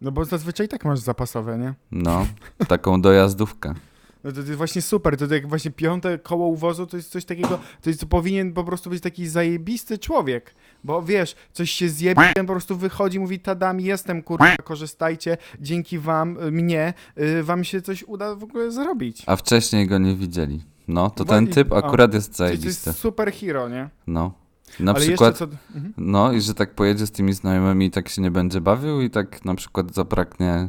No 0.00 0.12
bo 0.12 0.24
zazwyczaj 0.24 0.68
tak 0.68 0.84
masz 0.84 0.98
zapasowe, 0.98 1.58
nie? 1.58 1.74
No, 1.92 2.26
taką 2.68 3.00
dojazdówkę. 3.00 3.74
No 4.24 4.30
to, 4.30 4.34
to 4.34 4.40
jest 4.40 4.54
właśnie 4.54 4.82
super, 4.82 5.16
to 5.16 5.34
jak 5.34 5.48
właśnie 5.48 5.70
piąte 5.70 6.18
koło 6.18 6.46
uwozu 6.46 6.86
to 6.86 6.96
jest 6.96 7.10
coś 7.10 7.24
takiego, 7.24 7.58
to 7.82 7.90
jest 7.90 8.00
to 8.00 8.06
powinien 8.06 8.52
po 8.52 8.64
prostu 8.64 8.90
być 8.90 9.02
taki 9.02 9.28
zajebisty 9.28 9.98
człowiek, 9.98 10.54
bo 10.84 11.02
wiesz, 11.02 11.36
coś 11.52 11.70
się 11.70 11.88
zjebie, 11.88 12.32
ten 12.34 12.46
po 12.46 12.52
prostu 12.52 12.76
wychodzi, 12.76 13.20
mówi 13.20 13.40
tadam, 13.40 13.80
jestem 13.80 14.22
kurwa, 14.22 14.56
korzystajcie, 14.56 15.36
dzięki 15.60 15.98
wam, 15.98 16.38
y, 16.42 16.50
mnie, 16.50 16.94
y, 17.20 17.42
wam 17.42 17.64
się 17.64 17.82
coś 17.82 18.02
uda 18.02 18.34
w 18.34 18.44
ogóle 18.44 18.70
zrobić. 18.70 19.22
A 19.26 19.36
wcześniej 19.36 19.86
go 19.86 19.98
nie 19.98 20.14
widzieli. 20.14 20.64
No, 20.88 21.10
to 21.10 21.24
Bo 21.24 21.30
ten 21.30 21.46
typ 21.46 21.72
o, 21.72 21.76
akurat 21.76 22.14
jest 22.14 22.36
To 22.36 22.44
jest 22.44 22.60
zajebisty. 22.62 22.92
super 22.92 23.32
hero, 23.32 23.68
nie? 23.68 23.88
No. 24.06 24.32
Na 24.80 24.92
Ale 24.92 25.00
przykład, 25.00 25.40
jeszcze 25.40 25.46
co... 25.46 25.74
Mhm. 25.74 25.94
no 25.96 26.32
i 26.32 26.40
że 26.40 26.54
tak 26.54 26.74
pojedzie 26.74 27.06
z 27.06 27.10
tymi 27.10 27.32
znajomymi 27.32 27.86
i 27.86 27.90
tak 27.90 28.08
się 28.08 28.22
nie 28.22 28.30
będzie 28.30 28.60
bawił 28.60 29.00
i 29.00 29.10
tak 29.10 29.44
na 29.44 29.54
przykład 29.54 29.94
zabraknie, 29.94 30.68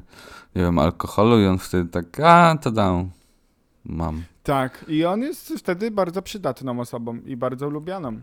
nie 0.56 0.62
wiem, 0.62 0.80
alkoholu 0.80 1.42
i 1.42 1.46
on 1.46 1.58
wtedy 1.58 1.90
tak, 1.90 2.20
a, 2.20 2.58
to 2.62 2.72
dam. 2.72 3.10
Mam. 3.86 4.24
Tak, 4.44 4.86
i 4.88 5.06
on 5.06 5.22
jest 5.22 5.54
wtedy 5.58 5.92
bardzo 5.92 6.22
przydatną 6.22 6.80
osobą 6.80 7.18
i 7.26 7.38
bardzo 7.38 7.70
lubianą. 7.70 8.22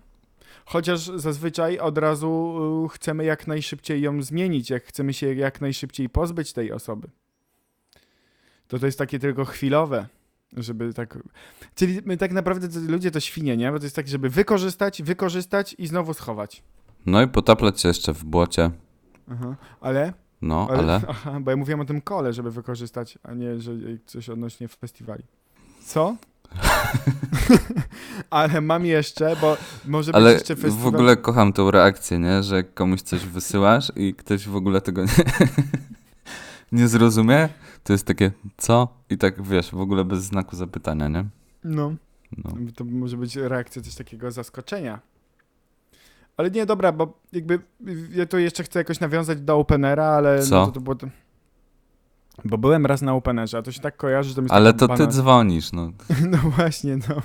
Chociaż 0.65 1.01
zazwyczaj 1.01 1.79
od 1.79 1.99
razu 1.99 2.57
y, 2.87 2.89
chcemy 2.89 3.25
jak 3.25 3.47
najszybciej 3.47 4.03
ją 4.03 4.23
zmienić, 4.23 4.71
jak 4.71 4.85
chcemy 4.85 5.13
się 5.13 5.35
jak 5.35 5.61
najszybciej 5.61 6.09
pozbyć 6.09 6.53
tej 6.53 6.73
osoby. 6.73 7.09
to 8.69 8.79
to 8.79 8.87
jest 8.87 8.99
takie 8.99 9.19
tylko 9.19 9.45
chwilowe, 9.45 10.07
żeby 10.57 10.95
tak... 10.95 11.19
Czyli 11.75 12.01
my 12.05 12.17
tak 12.17 12.33
naprawdę 12.33 12.69
to, 12.69 12.79
ludzie 12.89 13.11
to 13.11 13.21
świnie, 13.21 13.57
nie? 13.57 13.73
Bo 13.73 13.79
to 13.79 13.85
jest 13.85 13.97
tak, 13.97 14.09
żeby 14.09 14.31
wykorzystać, 14.31 15.03
wykorzystać 15.03 15.75
i 15.79 15.87
znowu 15.87 16.15
schować. 16.15 16.63
No 17.07 17.23
i 17.23 17.29
potaplać 17.29 17.81
się 17.81 17.89
jeszcze 17.89 18.13
w 18.13 18.25
błocie. 18.25 18.71
Aha. 19.31 19.57
Ale, 19.81 20.13
No, 20.43 20.67
ale, 20.71 20.79
ale... 20.79 21.01
Aha, 21.09 21.41
bo 21.41 21.51
ja 21.51 21.57
mówiłem 21.57 21.81
o 21.81 21.85
tym 21.85 22.01
kole, 22.01 22.33
żeby 22.33 22.51
wykorzystać, 22.51 23.19
a 23.23 23.35
nie, 23.35 23.61
że 23.61 23.73
coś 24.07 24.29
odnośnie 24.29 24.69
festiwali. 24.69 25.23
Co? 25.87 26.17
ale 28.31 28.61
mam 28.61 28.87
jeszcze, 28.87 29.37
bo 29.41 29.57
może 29.85 30.13
być 30.13 30.17
Ale 30.17 30.33
jeszcze 30.33 30.57
festiwal... 30.57 30.85
w 30.85 30.87
ogóle 30.87 31.17
kocham 31.17 31.53
tą 31.53 31.71
reakcję, 31.71 32.19
nie? 32.19 32.43
Że 32.43 32.65
komuś 32.65 33.03
coś 33.03 33.27
wysyłasz 33.27 33.93
i 33.97 34.15
ktoś 34.15 34.49
w 34.49 34.57
ogóle 34.57 34.81
tego 34.81 35.05
nie, 35.05 35.11
nie 36.81 36.89
zrozumie. 36.89 37.49
To 37.85 37.93
jest 37.93 38.07
takie, 38.07 38.33
co? 38.57 38.89
I 39.11 39.19
tak, 39.19 39.43
wiesz, 39.43 39.71
w 39.71 39.81
ogóle 39.81 40.05
bez 40.05 40.23
znaku 40.23 40.57
zapytania, 40.57 41.09
nie? 41.09 41.25
No. 41.65 41.95
No. 42.45 42.51
To 42.77 42.85
może 42.85 43.17
być 43.17 43.37
reakcja 43.37 43.83
coś 43.83 43.95
takiego 43.95 44.31
zaskoczenia. 44.31 45.01
Ale 46.37 46.51
nie, 46.51 46.67
dobra, 46.67 46.93
bo 46.93 47.19
jakby 47.33 47.59
ja 48.11 48.27
tu 48.27 48.39
jeszcze 48.39 48.63
chcę 48.63 48.79
jakoś 48.79 49.01
nawiązać 49.01 49.41
do 49.41 49.59
Openera, 49.59 50.05
ale 50.05 50.43
Co? 50.43 50.57
No 50.57 50.67
to, 50.67 50.73
to 50.73 50.81
było... 50.81 50.97
Bo 52.45 52.59
byłem 52.59 52.87
raz 52.87 53.03
na 53.03 53.15
Openerze, 53.15 53.59
a 53.59 53.63
to 53.63 53.73
się 53.73 53.81
tak 53.81 53.97
kojarzy, 53.97 54.29
że 54.29 54.35
to 54.35 54.43
mi 54.43 54.51
Ale 54.51 54.75
to 54.75 54.89
ty 54.89 55.07
dzwonisz, 55.17 55.73
no. 55.73 55.93
No 56.31 56.39
właśnie, 56.39 56.97
no. 56.97 57.23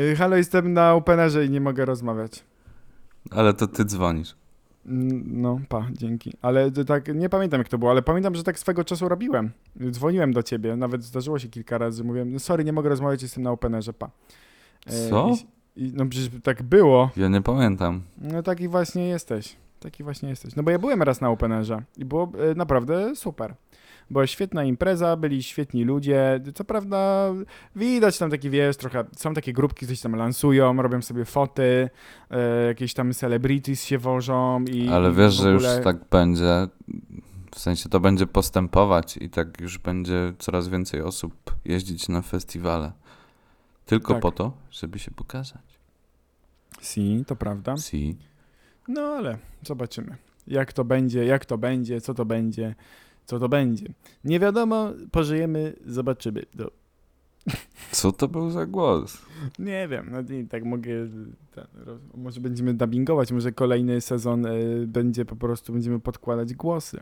Y, 0.00 0.16
Halo, 0.16 0.36
jestem 0.36 0.72
na 0.72 0.94
Openerze 0.94 1.46
i 1.46 1.50
nie 1.50 1.60
mogę 1.60 1.84
rozmawiać. 1.84 2.44
Ale 3.30 3.54
to 3.54 3.66
ty 3.66 3.84
dzwonisz. 3.84 4.36
No, 5.24 5.60
pa, 5.68 5.86
dzięki. 5.92 6.32
Ale 6.42 6.70
tak, 6.70 7.14
nie 7.14 7.28
pamiętam 7.28 7.60
jak 7.60 7.68
to 7.68 7.78
było, 7.78 7.90
ale 7.90 8.02
pamiętam, 8.02 8.34
że 8.34 8.42
tak 8.42 8.58
swego 8.58 8.84
czasu 8.84 9.08
robiłem. 9.08 9.50
Dzwoniłem 9.90 10.32
do 10.32 10.42
ciebie, 10.42 10.76
nawet 10.76 11.04
zdarzyło 11.04 11.38
się 11.38 11.48
kilka 11.48 11.78
razy, 11.78 12.04
mówiłem, 12.04 12.32
no 12.32 12.38
sorry, 12.38 12.64
nie 12.64 12.72
mogę 12.72 12.88
rozmawiać, 12.88 13.22
jestem 13.22 13.42
na 13.42 13.50
Openerze, 13.50 13.92
pa. 13.92 14.10
E, 14.86 15.10
Co? 15.10 15.30
I, 15.76 15.84
i, 15.84 15.92
no 15.94 16.06
przecież 16.06 16.30
tak 16.42 16.62
było. 16.62 17.10
Ja 17.16 17.28
nie 17.28 17.42
pamiętam. 17.42 18.02
No 18.18 18.42
taki 18.42 18.68
właśnie 18.68 19.08
jesteś. 19.08 19.56
Taki 19.80 20.04
właśnie 20.04 20.28
jesteś. 20.28 20.56
No 20.56 20.62
bo 20.62 20.70
ja 20.70 20.78
byłem 20.78 21.02
raz 21.02 21.20
na 21.20 21.30
Openerze 21.30 21.82
i 21.96 22.04
było 22.04 22.32
e, 22.50 22.54
naprawdę 22.54 23.16
super. 23.16 23.54
Była 24.10 24.26
świetna 24.26 24.64
impreza, 24.64 25.16
byli 25.16 25.42
świetni 25.42 25.84
ludzie. 25.84 26.40
Co 26.54 26.64
prawda 26.64 27.30
widać 27.76 28.18
tam 28.18 28.30
taki, 28.30 28.50
wiesz, 28.50 28.76
trochę, 28.76 29.04
są 29.16 29.34
takie 29.34 29.52
grupki, 29.52 29.86
coś 29.86 30.00
tam 30.00 30.16
lansują, 30.16 30.82
robią 30.82 31.02
sobie 31.02 31.24
foty, 31.24 31.90
e, 32.30 32.64
jakieś 32.66 32.94
tam 32.94 33.12
celebrities 33.12 33.84
się 33.84 33.98
wożą 33.98 34.64
i 34.64 34.88
Ale 34.88 35.12
wiesz, 35.12 35.38
w 35.38 35.42
że 35.42 35.50
już 35.50 35.64
ogóle- 35.64 35.80
tak 35.84 35.96
będzie. 36.10 36.68
W 37.54 37.58
sensie 37.60 37.88
to 37.88 38.00
będzie 38.00 38.26
postępować 38.26 39.16
i 39.16 39.30
tak 39.30 39.60
już 39.60 39.78
będzie 39.78 40.32
coraz 40.38 40.68
więcej 40.68 41.02
osób 41.02 41.34
jeździć 41.64 42.08
na 42.08 42.22
festiwale. 42.22 42.92
Tylko 43.86 44.12
Tak. 44.12 44.22
po 44.22 44.32
to, 44.32 44.52
żeby 44.70 44.98
się 44.98 45.10
pokazać. 45.10 45.62
Si, 46.80 47.24
to 47.26 47.36
prawda. 47.36 47.76
Si. 47.76 48.16
No 48.88 49.00
ale 49.02 49.38
zobaczymy. 49.62 50.16
Jak 50.46 50.72
to 50.72 50.84
będzie, 50.84 51.24
jak 51.24 51.44
to 51.44 51.58
będzie, 51.58 52.00
co 52.00 52.14
to 52.14 52.24
będzie, 52.24 52.74
co 53.28 53.38
to 53.38 53.48
będzie. 53.48 53.86
Nie 54.24 54.40
wiadomo, 54.40 54.92
pożyjemy, 55.10 55.76
zobaczymy. 55.86 56.42
No, 56.54 56.70
Co 57.90 58.12
to 58.12 58.28
był 58.28 58.50
za 58.50 58.66
głos? 58.66 59.18
Nie 59.58 59.88
wiem, 59.88 60.08
no 60.10 60.22
nie, 60.22 60.46
tak 60.46 60.64
mogę. 60.64 60.90
Roz, 61.74 62.00
może 62.14 62.40
będziemy 62.40 62.74
dubbingować, 62.74 63.32
może 63.32 63.52
kolejny 63.52 64.00
sezon 64.00 64.46
y, 64.46 64.84
będzie 64.86 65.24
po 65.24 65.36
prostu, 65.36 65.72
będziemy 65.72 66.00
podkładać 66.00 66.54
głosy. 66.54 67.00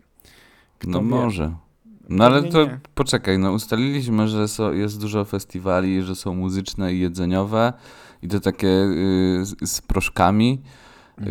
Kto 0.78 0.90
no 0.90 1.00
wie? 1.00 1.06
może. 1.06 1.54
No 2.08 2.24
ale 2.24 2.42
to 2.42 2.64
nie. 2.64 2.80
poczekaj, 2.94 3.38
no 3.38 3.52
ustaliliśmy, 3.52 4.28
że 4.28 4.48
so, 4.48 4.72
jest 4.72 5.00
dużo 5.00 5.24
festiwali, 5.24 6.02
że 6.02 6.14
są 6.14 6.34
muzyczne 6.34 6.94
i 6.94 7.00
jedzeniowe 7.00 7.72
i 8.22 8.28
to 8.28 8.40
takie 8.40 8.68
y, 8.68 9.44
z, 9.44 9.70
z 9.70 9.80
proszkami. 9.80 10.62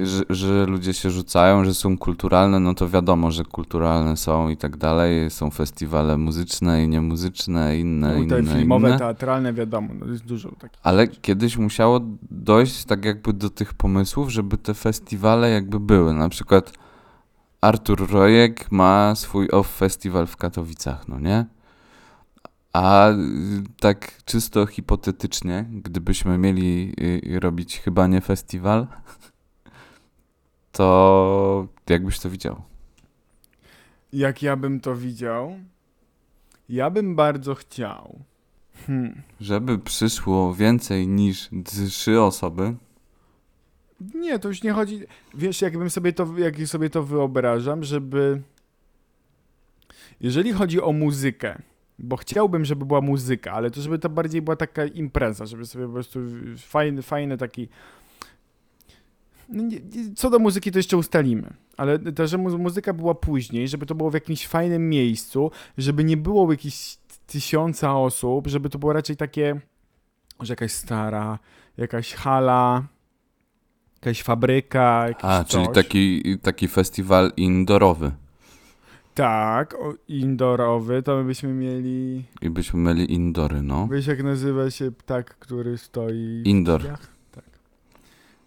Że, 0.04 0.24
że 0.30 0.65
ludzie 0.65 0.93
się 0.93 1.10
rzucają, 1.10 1.65
że 1.65 1.74
są 1.74 1.98
kulturalne, 1.98 2.60
no 2.60 2.74
to 2.74 2.89
wiadomo, 2.89 3.32
że 3.32 3.43
kulturalne 3.43 4.17
są 4.17 4.50
i 4.50 4.58
tak 4.58 4.78
dalej. 4.78 5.30
Są 5.32 5.52
festiwale 5.52 6.17
muzyczne 6.17 6.84
i 6.84 6.88
niemuzyczne, 6.88 7.78
inne, 7.78 8.08
No, 8.19 8.30
te 8.30 8.39
inne, 8.39 8.56
filmowe, 8.56 8.88
inne. 8.88 9.00
teatralne, 9.00 9.54
wiadomo, 9.54 9.89
no 10.00 10.06
jest 10.06 10.26
dużo 10.26 10.52
takich. 10.52 10.80
Ale 10.84 11.08
kiedyś 11.08 11.58
musiało 11.58 12.00
dojść 12.32 12.86
tak 12.86 13.06
jakby 13.06 13.34
do 13.34 13.50
tych 13.50 13.74
pomysłów, 13.74 14.30
żeby 14.30 14.58
te 14.58 14.74
festiwale 14.74 15.50
jakby 15.50 15.80
były. 15.80 16.13
Na 16.13 16.30
przykład 16.30 16.74
Artur 17.62 18.12
Rojek 18.12 18.71
ma 18.71 19.15
swój 19.15 19.50
off 19.50 19.76
festiwal 19.78 20.28
w 20.28 20.38
Katowicach, 20.38 21.08
no 21.08 21.19
nie? 21.19 21.45
A 22.74 23.10
y, 23.10 23.15
tak 23.80 24.24
czysto 24.26 24.65
hipotetycznie, 24.65 25.65
gdybyśmy 25.71 26.38
mieli 26.38 26.93
y, 27.36 27.39
robić 27.39 27.80
chyba 27.80 28.08
nie 28.08 28.21
festiwal, 28.21 28.88
to 30.75 31.67
jakbyś 31.89 32.19
to 32.19 32.29
widział? 32.29 32.61
Jak 34.13 34.41
ja 34.41 34.55
bym 34.55 34.79
to 34.79 34.95
widział, 34.95 35.55
ja 36.69 36.89
bym 36.89 37.15
bardzo 37.15 37.55
chciał. 37.55 38.19
Hmm. 38.88 39.21
Żeby 39.41 39.79
przyszło 39.79 40.53
więcej 40.53 41.07
niż 41.07 41.49
trzy 41.89 42.21
osoby, 42.21 42.75
Nie, 44.15 44.39
to 44.39 44.47
już 44.47 44.63
nie 44.63 44.71
chodzi. 44.71 45.01
Wiesz, 45.33 45.61
jakbym 45.61 45.89
sobie 45.89 46.13
to, 46.13 46.27
jak 46.38 46.67
sobie 46.67 46.89
to 46.89 47.03
wyobrażam, 47.03 47.83
żeby. 47.83 48.41
Jeżeli 50.21 50.53
chodzi 50.53 50.81
o 50.81 50.91
muzykę, 50.91 51.61
bo 51.99 52.17
chciałbym, 52.17 52.65
żeby 52.65 52.85
była 52.85 53.01
muzyka, 53.01 53.51
ale 53.51 53.71
to 53.71 53.81
żeby 53.81 53.99
to 53.99 54.09
bardziej 54.09 54.41
była 54.41 54.55
taka 54.55 54.85
impreza, 54.85 55.45
żeby 55.45 55.65
sobie 55.65 55.85
po 55.85 55.93
prostu 55.93 56.19
fajny, 56.57 57.01
fajny 57.01 57.38
taki. 57.38 57.67
No 59.49 59.63
co 60.15 60.29
do 60.29 60.39
muzyki 60.39 60.71
to 60.71 60.79
jeszcze 60.79 60.97
ustalimy, 60.97 61.53
ale 61.77 61.99
to, 61.99 62.27
że 62.27 62.38
mu- 62.38 62.58
muzyka 62.58 62.93
była 62.93 63.15
później, 63.15 63.67
żeby 63.67 63.86
to 63.86 63.95
było 63.95 64.12
w 64.12 64.13
jakimś 64.13 64.47
fajnym 64.47 64.89
miejscu, 64.89 65.51
żeby 65.77 66.03
nie 66.03 66.17
było 66.17 66.51
jakichś 66.51 66.97
tysiąca 67.27 67.95
osób, 67.97 68.47
żeby 68.47 68.69
to 68.69 68.79
było 68.79 68.93
raczej 68.93 69.17
takie, 69.17 69.62
że 70.39 70.51
jakaś 70.51 70.71
stara, 70.71 71.39
jakaś 71.77 72.13
hala, 72.13 72.84
jakaś 73.95 74.23
fabryka, 74.23 75.08
jakieś 75.08 75.25
a, 75.25 75.43
coś. 75.43 75.51
czyli 75.51 75.67
taki, 75.75 76.38
taki 76.41 76.67
festiwal 76.67 77.31
indoorowy. 77.38 78.12
Tak, 79.15 79.73
o, 79.73 79.93
indoorowy, 80.08 81.03
to 81.03 81.15
my 81.17 81.23
byśmy 81.23 81.53
mieli... 81.53 82.23
I 82.41 82.49
byśmy 82.49 82.79
mieli 82.79 83.13
indory, 83.13 83.62
no. 83.62 83.88
Wiesz 83.91 84.08
jak 84.08 84.23
nazywa 84.23 84.71
się 84.71 84.91
ptak, 84.91 85.36
który 85.39 85.77
stoi 85.77 86.41
w 86.43 86.47
Indoor. 86.47 86.81
drzwiach? 86.81 87.14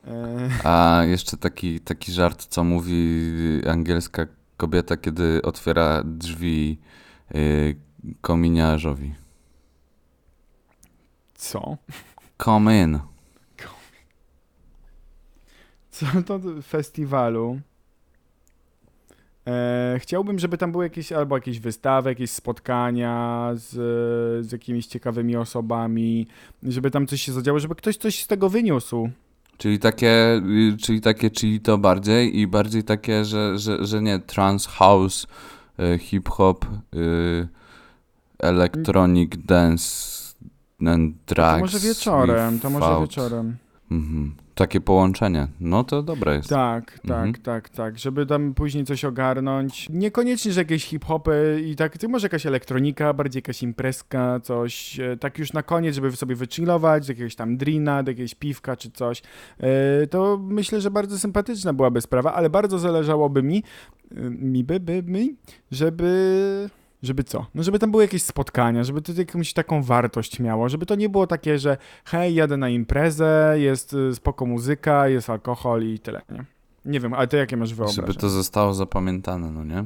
E, 0.08 0.48
A 0.64 1.04
jeszcze 1.04 1.36
taki, 1.36 1.80
taki 1.80 2.12
żart, 2.12 2.46
co 2.46 2.64
mówi 2.64 3.30
angielska 3.70 4.26
kobieta, 4.56 4.96
kiedy 4.96 5.42
otwiera 5.42 6.02
drzwi 6.04 6.78
y, 7.34 7.76
kominiarzowi. 8.20 9.14
co? 11.34 11.76
Come 12.44 12.82
in. 12.82 12.98
Co 15.90 16.06
to 16.26 16.38
do 16.38 16.62
festiwalu? 16.62 17.60
E, 19.46 19.96
chciałbym, 19.98 20.38
żeby 20.38 20.58
tam 20.58 20.72
były 20.72 20.84
jakieś 20.84 21.12
albo 21.12 21.36
jakieś 21.36 21.60
wystawy, 21.60 22.10
jakieś 22.10 22.30
spotkania 22.30 23.50
z, 23.54 23.70
z 24.46 24.52
jakimiś 24.52 24.86
ciekawymi 24.86 25.36
osobami, 25.36 26.26
żeby 26.62 26.90
tam 26.90 27.06
coś 27.06 27.22
się 27.22 27.32
zadziało, 27.32 27.58
żeby 27.58 27.74
ktoś 27.74 27.96
coś 27.96 28.22
z 28.22 28.26
tego 28.26 28.48
wyniósł. 28.48 29.10
Czyli 29.58 29.78
takie, 29.78 30.40
y, 30.72 30.76
czyli 30.76 31.00
takie, 31.00 31.30
czyli 31.30 31.60
to 31.60 31.78
bardziej 31.78 32.38
i 32.38 32.46
bardziej 32.46 32.84
takie, 32.84 33.24
że, 33.24 33.58
że, 33.58 33.84
że 33.84 34.02
nie 34.02 34.18
trans 34.18 34.66
house, 34.66 35.26
y, 35.94 35.98
hip 35.98 36.28
hop, 36.28 36.66
y, 36.94 37.48
electronic 38.38 39.32
dance 39.36 40.18
and 40.86 41.14
drugs. 41.26 41.52
to 41.54 41.58
może 41.60 41.78
wieczorem, 41.80 42.60
to 42.60 42.70
może 42.70 43.00
wieczorem. 43.00 43.56
Mhm. 43.90 44.34
Takie 44.54 44.80
połączenie. 44.80 45.48
No 45.60 45.84
to 45.84 46.02
dobre 46.02 46.36
jest. 46.36 46.48
Tak, 46.48 46.92
tak, 46.92 47.02
Mhm. 47.26 47.34
tak, 47.34 47.68
tak, 47.68 47.98
żeby 47.98 48.26
tam 48.26 48.54
później 48.54 48.84
coś 48.84 49.04
ogarnąć. 49.04 49.88
Niekoniecznie, 49.90 50.52
że 50.52 50.60
jakieś 50.60 50.84
hip-hopy 50.84 51.62
i 51.66 51.76
tak, 51.76 51.98
ty 51.98 52.08
może 52.08 52.24
jakaś 52.24 52.46
elektronika, 52.46 53.12
bardziej 53.12 53.38
jakaś 53.40 53.62
imprezka, 53.62 54.40
coś, 54.40 55.00
e, 55.00 55.16
tak 55.16 55.38
już 55.38 55.52
na 55.52 55.62
koniec, 55.62 55.94
żeby 55.94 56.12
sobie 56.16 56.34
wychillować, 56.36 57.06
do 57.06 57.12
jakiegoś 57.12 57.34
tam 57.34 57.56
drina, 57.56 58.02
do 58.02 58.10
jakiegoś 58.10 58.34
piwka 58.34 58.76
czy 58.76 58.90
coś. 58.90 59.22
E, 59.60 60.06
To 60.06 60.38
myślę, 60.42 60.80
że 60.80 60.90
bardzo 60.90 61.18
sympatyczna 61.18 61.72
byłaby 61.72 62.00
sprawa, 62.00 62.34
ale 62.34 62.50
bardzo 62.50 62.78
zależałoby 62.78 63.42
mi, 63.42 63.62
e, 64.16 64.20
mi 64.30 64.64
by, 64.64 64.80
by, 64.80 65.02
mi, 65.02 65.34
żeby... 65.70 66.70
Żeby 67.02 67.24
co? 67.24 67.46
No 67.54 67.62
żeby 67.62 67.78
tam 67.78 67.90
były 67.90 68.02
jakieś 68.02 68.22
spotkania, 68.22 68.84
żeby 68.84 69.02
to 69.02 69.12
jakąś 69.12 69.52
taką 69.52 69.82
wartość 69.82 70.40
miało, 70.40 70.68
żeby 70.68 70.86
to 70.86 70.94
nie 70.94 71.08
było 71.08 71.26
takie, 71.26 71.58
że 71.58 71.76
hej, 72.04 72.34
jadę 72.34 72.56
na 72.56 72.68
imprezę, 72.68 73.54
jest 73.56 73.94
y, 73.94 74.14
spoko 74.14 74.46
muzyka, 74.46 75.08
jest 75.08 75.30
alkohol 75.30 75.82
i 75.82 75.98
tyle, 75.98 76.22
nie? 76.30 76.44
Nie 76.84 77.00
wiem, 77.00 77.14
ale 77.14 77.26
to 77.26 77.36
jakie 77.36 77.56
masz 77.56 77.74
wyobrażenie? 77.74 78.06
Żeby 78.06 78.18
to 78.18 78.28
zostało 78.28 78.74
zapamiętane, 78.74 79.50
no 79.50 79.64
nie? 79.64 79.84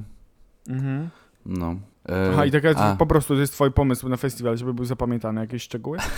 Mhm. 0.68 1.08
No. 1.46 1.74
E, 2.08 2.30
Aha, 2.32 2.46
i 2.46 2.50
taka 2.50 2.70
a, 2.70 2.96
po 2.96 3.06
prostu 3.06 3.34
to 3.34 3.40
jest 3.40 3.52
twój 3.52 3.72
pomysł 3.72 4.08
na 4.08 4.16
festiwal, 4.16 4.56
żeby 4.56 4.74
był 4.74 4.84
zapamiętany 4.84 5.40
jakieś 5.40 5.62
szczegóły? 5.62 5.98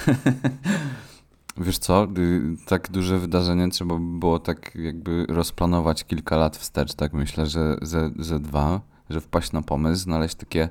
Wiesz 1.57 1.79
co, 1.79 2.05
y, 2.19 2.57
tak 2.67 2.91
duże 2.91 3.19
wydarzenie 3.19 3.69
trzeba 3.69 3.95
by 3.95 4.19
było 4.19 4.39
tak 4.39 4.75
jakby 4.75 5.27
rozplanować 5.29 6.05
kilka 6.05 6.37
lat 6.37 6.57
wstecz, 6.57 6.95
tak 6.95 7.13
myślę, 7.13 7.47
że 7.47 7.77
ze, 7.83 8.11
ze 8.19 8.41
dwa, 8.41 8.81
że 9.11 9.21
wpaść 9.21 9.53
na 9.53 9.63
pomysł, 9.63 10.03
znaleźć 10.03 10.35
takie 10.35 10.69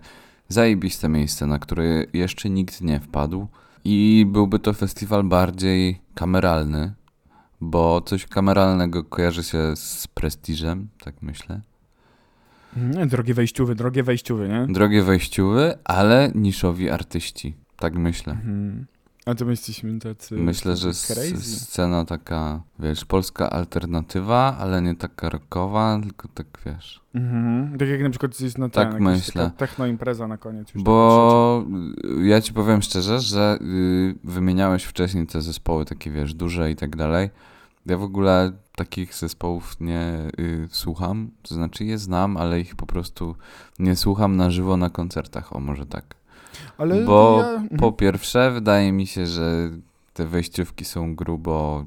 zajebiste 0.48 1.10
miejsce, 1.10 1.48
na 1.48 1.60
które 1.60 2.04
jeszcze 2.14 2.50
nikt 2.50 2.82
nie 2.82 3.00
wpadł 3.00 3.48
i 3.86 4.26
byłby 4.30 4.60
to 4.60 4.74
festiwal 4.74 5.24
bardziej 5.24 6.02
kameralny, 6.16 6.94
bo 7.62 8.02
coś 8.02 8.26
kameralnego 8.26 9.04
kojarzy 9.04 9.44
się 9.44 9.76
z 9.76 10.08
prestiżem, 10.08 10.88
tak 11.04 11.16
myślę. 11.22 11.62
Drogie 13.06 13.34
wejściowy, 13.34 13.76
drogie 13.76 14.04
wejściowy, 14.04 14.50
nie? 14.50 14.74
Drogie 14.74 15.04
wejściowy, 15.04 15.78
ale 15.84 16.32
niszowi 16.36 16.90
artyści, 16.90 17.56
tak 17.78 17.96
myślę. 17.96 18.34
Mhm. 18.34 18.86
A 19.26 19.36
to 19.36 19.46
my 19.46 19.52
jesteśmy 19.52 20.00
tacy... 20.00 20.36
Myślę, 20.36 20.76
że 20.76 20.88
crazy. 20.88 21.60
scena 21.60 22.06
taka, 22.06 22.62
wiesz, 22.80 23.06
polska 23.06 23.50
alternatywa, 23.50 24.58
ale 24.60 24.82
nie 24.82 24.96
taka 24.96 25.30
rockowa, 25.30 26.00
tylko 26.04 26.28
tak, 26.34 26.48
wiesz. 26.66 27.02
Mhm. 27.16 27.78
Tak 27.78 27.88
jak 27.88 28.02
na 28.02 28.10
przykład 28.10 28.42
jest 28.42 28.58
na 28.58 28.70
Tak 28.70 28.92
ten, 28.92 29.04
jakaś 29.04 29.18
myślę. 29.18 29.52
techno 29.58 29.86
impreza 29.86 30.28
na 30.28 30.38
koniec. 30.38 30.74
Już 30.76 30.84
Bo 30.84 31.66
ja 32.24 32.42
ci 32.42 32.54
powiem 32.54 32.82
szczerze, 32.82 33.20
że 33.20 33.58
y, 33.62 34.16
wymieniałeś 34.24 34.84
wcześniej 34.84 35.28
te 35.28 35.42
zespoły 35.42 35.86
takie, 35.86 36.12
wiesz, 36.12 36.34
duże 36.34 36.72
i 36.72 36.76
tak 36.76 36.96
dalej. 36.96 37.30
Ja 37.86 37.98
w 37.98 38.04
ogóle 38.04 38.52
takich 38.76 39.16
zespołów 39.16 39.76
nie 39.80 40.28
y, 40.40 40.68
słucham, 40.72 41.32
to 41.42 41.56
znaczy 41.56 41.86
je 41.86 41.98
znam, 41.98 42.38
ale 42.38 42.60
ich 42.60 42.76
po 42.76 42.86
prostu 42.86 43.36
nie 43.80 43.96
słucham 43.96 44.36
na 44.36 44.52
żywo 44.52 44.78
na 44.78 44.90
koncertach, 44.90 45.56
o 45.56 45.60
może 45.60 45.86
tak. 45.86 46.16
Ale 46.78 47.06
Bo 47.06 47.38
ja... 47.42 47.50
mhm. 47.50 47.80
Po 47.80 47.92
pierwsze, 47.92 48.52
wydaje 48.52 48.92
mi 48.92 49.08
się, 49.08 49.26
że 49.28 49.70
te 50.14 50.26
wejściówki 50.26 50.86
są 50.86 51.16
grubo 51.16 51.86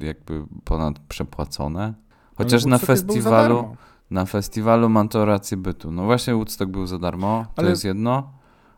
jakby 0.00 0.44
ponad 0.64 0.98
przepłacone. 0.98 1.94
Chociaż 2.36 2.64
na 2.64 2.78
festiwalu, 2.78 3.76
na 4.10 4.24
festiwalu 4.24 4.88
mam 4.88 5.08
to 5.08 5.24
rację 5.24 5.56
bytu. 5.56 5.92
No 5.92 6.04
właśnie 6.04 6.34
Woodstock 6.34 6.70
był 6.70 6.86
za 6.86 6.98
darmo, 6.98 7.46
to 7.54 7.62
Ale- 7.62 7.70
jest 7.70 7.84
jedno. 7.84 8.32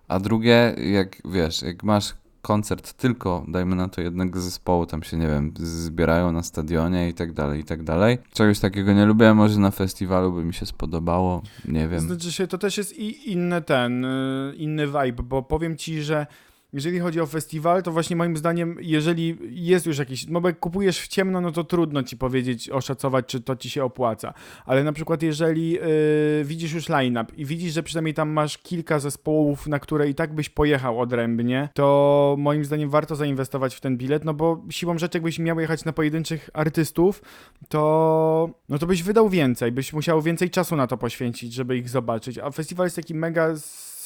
A 0.09 0.21
drugie, 0.21 0.75
jak 0.93 1.23
wiesz, 1.25 1.63
jak 1.63 1.85
masz 1.85 2.15
koncert 2.45 2.93
tylko, 2.93 3.45
dajmy 3.49 3.77
na 3.77 3.89
to 3.89 4.01
jednego 4.01 4.41
zespołu, 4.41 4.87
tam 4.87 5.03
się, 5.03 5.17
nie 5.17 5.27
wiem, 5.27 5.53
zbierają 5.57 6.33
na 6.33 6.43
stadionie 6.43 7.09
i 7.09 7.15
tak 7.15 7.33
dalej, 7.33 7.61
i 7.61 7.65
tak 7.65 7.83
dalej. 7.83 8.19
Czegoś 8.33 8.59
takiego 8.61 8.93
nie 8.93 9.07
lubię, 9.07 9.35
może 9.35 9.61
na 9.61 9.71
festiwalu 9.71 10.33
by 10.33 10.45
mi 10.45 10.55
się 10.55 10.67
spodobało, 10.67 11.43
nie 11.65 11.89
wiem. 11.89 12.01
Znaczy 12.01 12.33
się, 12.33 12.47
to 12.47 12.59
też 12.59 12.79
jest 12.79 12.99
i 12.99 13.33
inny 13.33 13.63
ten, 13.63 14.05
y, 14.05 14.55
inny 14.57 14.87
vibe, 14.87 15.23
bo 15.23 15.43
powiem 15.43 15.77
ci, 15.77 16.03
że 16.03 16.27
jeżeli 16.75 16.99
chodzi 16.99 17.21
o 17.21 17.27
festiwal, 17.27 17.83
to 17.83 17.93
właśnie 17.93 18.17
moim 18.17 18.37
zdaniem, 18.37 18.77
jeżeli 18.81 19.39
jest 19.51 19.87
już 19.87 19.99
jakiś, 19.99 20.27
no 20.27 20.41
bo 20.41 20.49
jak 20.49 20.59
kupujesz 20.59 21.01
w 21.01 21.09
ciemno, 21.09 21.41
no 21.41 21.53
to 21.53 21.65
trudno 21.65 22.03
ci 22.03 22.17
powiedzieć, 22.17 22.71
oszacować, 22.71 23.27
czy 23.27 23.41
to 23.41 23.57
ci 23.57 23.71
się 23.71 23.85
opłaca. 23.85 24.35
Ale 24.67 24.85
na 24.85 24.93
przykład 24.93 25.23
jeżeli 25.23 25.79
y, 25.81 26.45
widzisz 26.45 26.73
już 26.73 26.89
line-up 26.89 27.33
i 27.37 27.45
widzisz, 27.45 27.73
że 27.73 27.83
przynajmniej 27.83 28.15
tam 28.15 28.31
masz 28.31 28.59
kilka 28.59 28.99
zespołów, 28.99 29.67
na 29.67 29.79
które 29.79 30.09
i 30.09 30.15
tak 30.15 30.35
byś 30.35 30.49
pojechał 30.49 31.01
odrębnie, 31.01 31.69
to 31.75 32.37
moim 32.39 32.65
zdaniem 32.65 32.91
warto 32.91 33.17
zainwestować 33.17 33.75
w 33.75 33.81
ten 33.81 33.97
bilet, 33.97 34.25
no 34.25 34.35
bo 34.35 34.65
siłą 34.71 34.99
rzeczy 34.99 35.19
jakbyś 35.19 35.39
miał 35.39 35.61
jechać 35.61 35.85
na 35.85 35.93
pojedynczych 35.93 36.51
artystów, 36.53 37.23
to 37.69 38.51
no 38.69 38.79
to 38.79 38.87
byś 38.87 39.03
wydał 39.03 39.29
więcej, 39.29 39.73
byś 39.73 39.93
musiał 39.93 40.23
więcej 40.23 40.51
czasu 40.51 40.77
na 40.77 40.87
to 40.87 40.97
poświęcić, 40.97 41.53
żeby 41.53 41.77
ich 41.77 41.89
zobaczyć. 41.89 42.39
A 42.39 42.51
festiwal 42.51 42.87
jest 42.87 42.97
taki 42.97 43.15
mega 43.15 43.55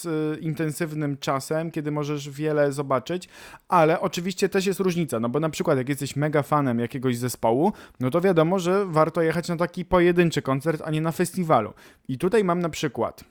y, 0.05 0.39
intensywnym 0.41 1.17
czasem, 1.17 1.71
kiedy 1.71 1.91
możesz 1.91 2.31
wiele 2.31 2.73
zobaczyć, 2.73 3.29
ale 3.69 4.01
oczywiście 4.01 4.49
też 4.49 4.67
jest 4.67 4.81
różnica, 4.81 5.21
no 5.21 5.29
bo 5.29 5.41
na 5.41 5.51
przykład 5.51 5.79
jak 5.79 5.89
jesteś 5.89 6.17
mega 6.17 6.43
fanem 6.43 6.79
jakiegoś 6.79 7.17
zespołu, 7.17 7.73
no 8.01 8.11
to 8.11 8.21
wiadomo, 8.21 8.59
że 8.59 8.87
warto 8.87 9.23
jechać 9.23 9.49
na 9.49 9.57
taki 9.57 9.85
pojedynczy 9.85 10.43
koncert, 10.43 10.83
a 10.85 10.91
nie 10.91 11.01
na 11.01 11.13
festiwalu. 11.13 11.73
I 12.09 12.19
tutaj 12.19 12.45
mam 12.45 12.59
na 12.59 12.69
przykład 12.69 13.25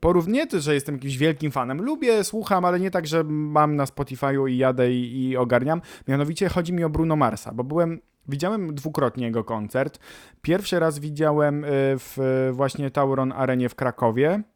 Porównie 0.00 0.46
że 0.58 0.74
jestem 0.74 0.94
jakimś 0.94 1.16
wielkim 1.16 1.50
fanem. 1.50 1.82
Lubię, 1.82 2.24
słucham, 2.24 2.64
ale 2.64 2.80
nie 2.80 2.90
tak, 2.90 3.06
że 3.06 3.24
mam 3.24 3.76
na 3.76 3.84
Spotify'u 3.84 4.50
i 4.50 4.56
jadę 4.56 4.92
i, 4.92 5.28
i 5.28 5.36
ogarniam. 5.36 5.80
Mianowicie 6.08 6.48
chodzi 6.48 6.72
mi 6.72 6.84
o 6.84 6.90
Bruno 6.90 7.16
Marsa, 7.16 7.52
bo 7.52 7.64
byłem, 7.64 8.00
widziałem 8.28 8.74
dwukrotnie 8.74 9.26
jego 9.26 9.44
koncert. 9.44 9.98
Pierwszy 10.42 10.78
raz 10.78 10.98
widziałem 10.98 11.64
y, 11.64 11.68
w 11.98 12.50
właśnie 12.52 12.90
Tauron 12.90 13.32
Arenie 13.32 13.68
w 13.68 13.74
Krakowie, 13.74 14.34
y, 14.34 14.53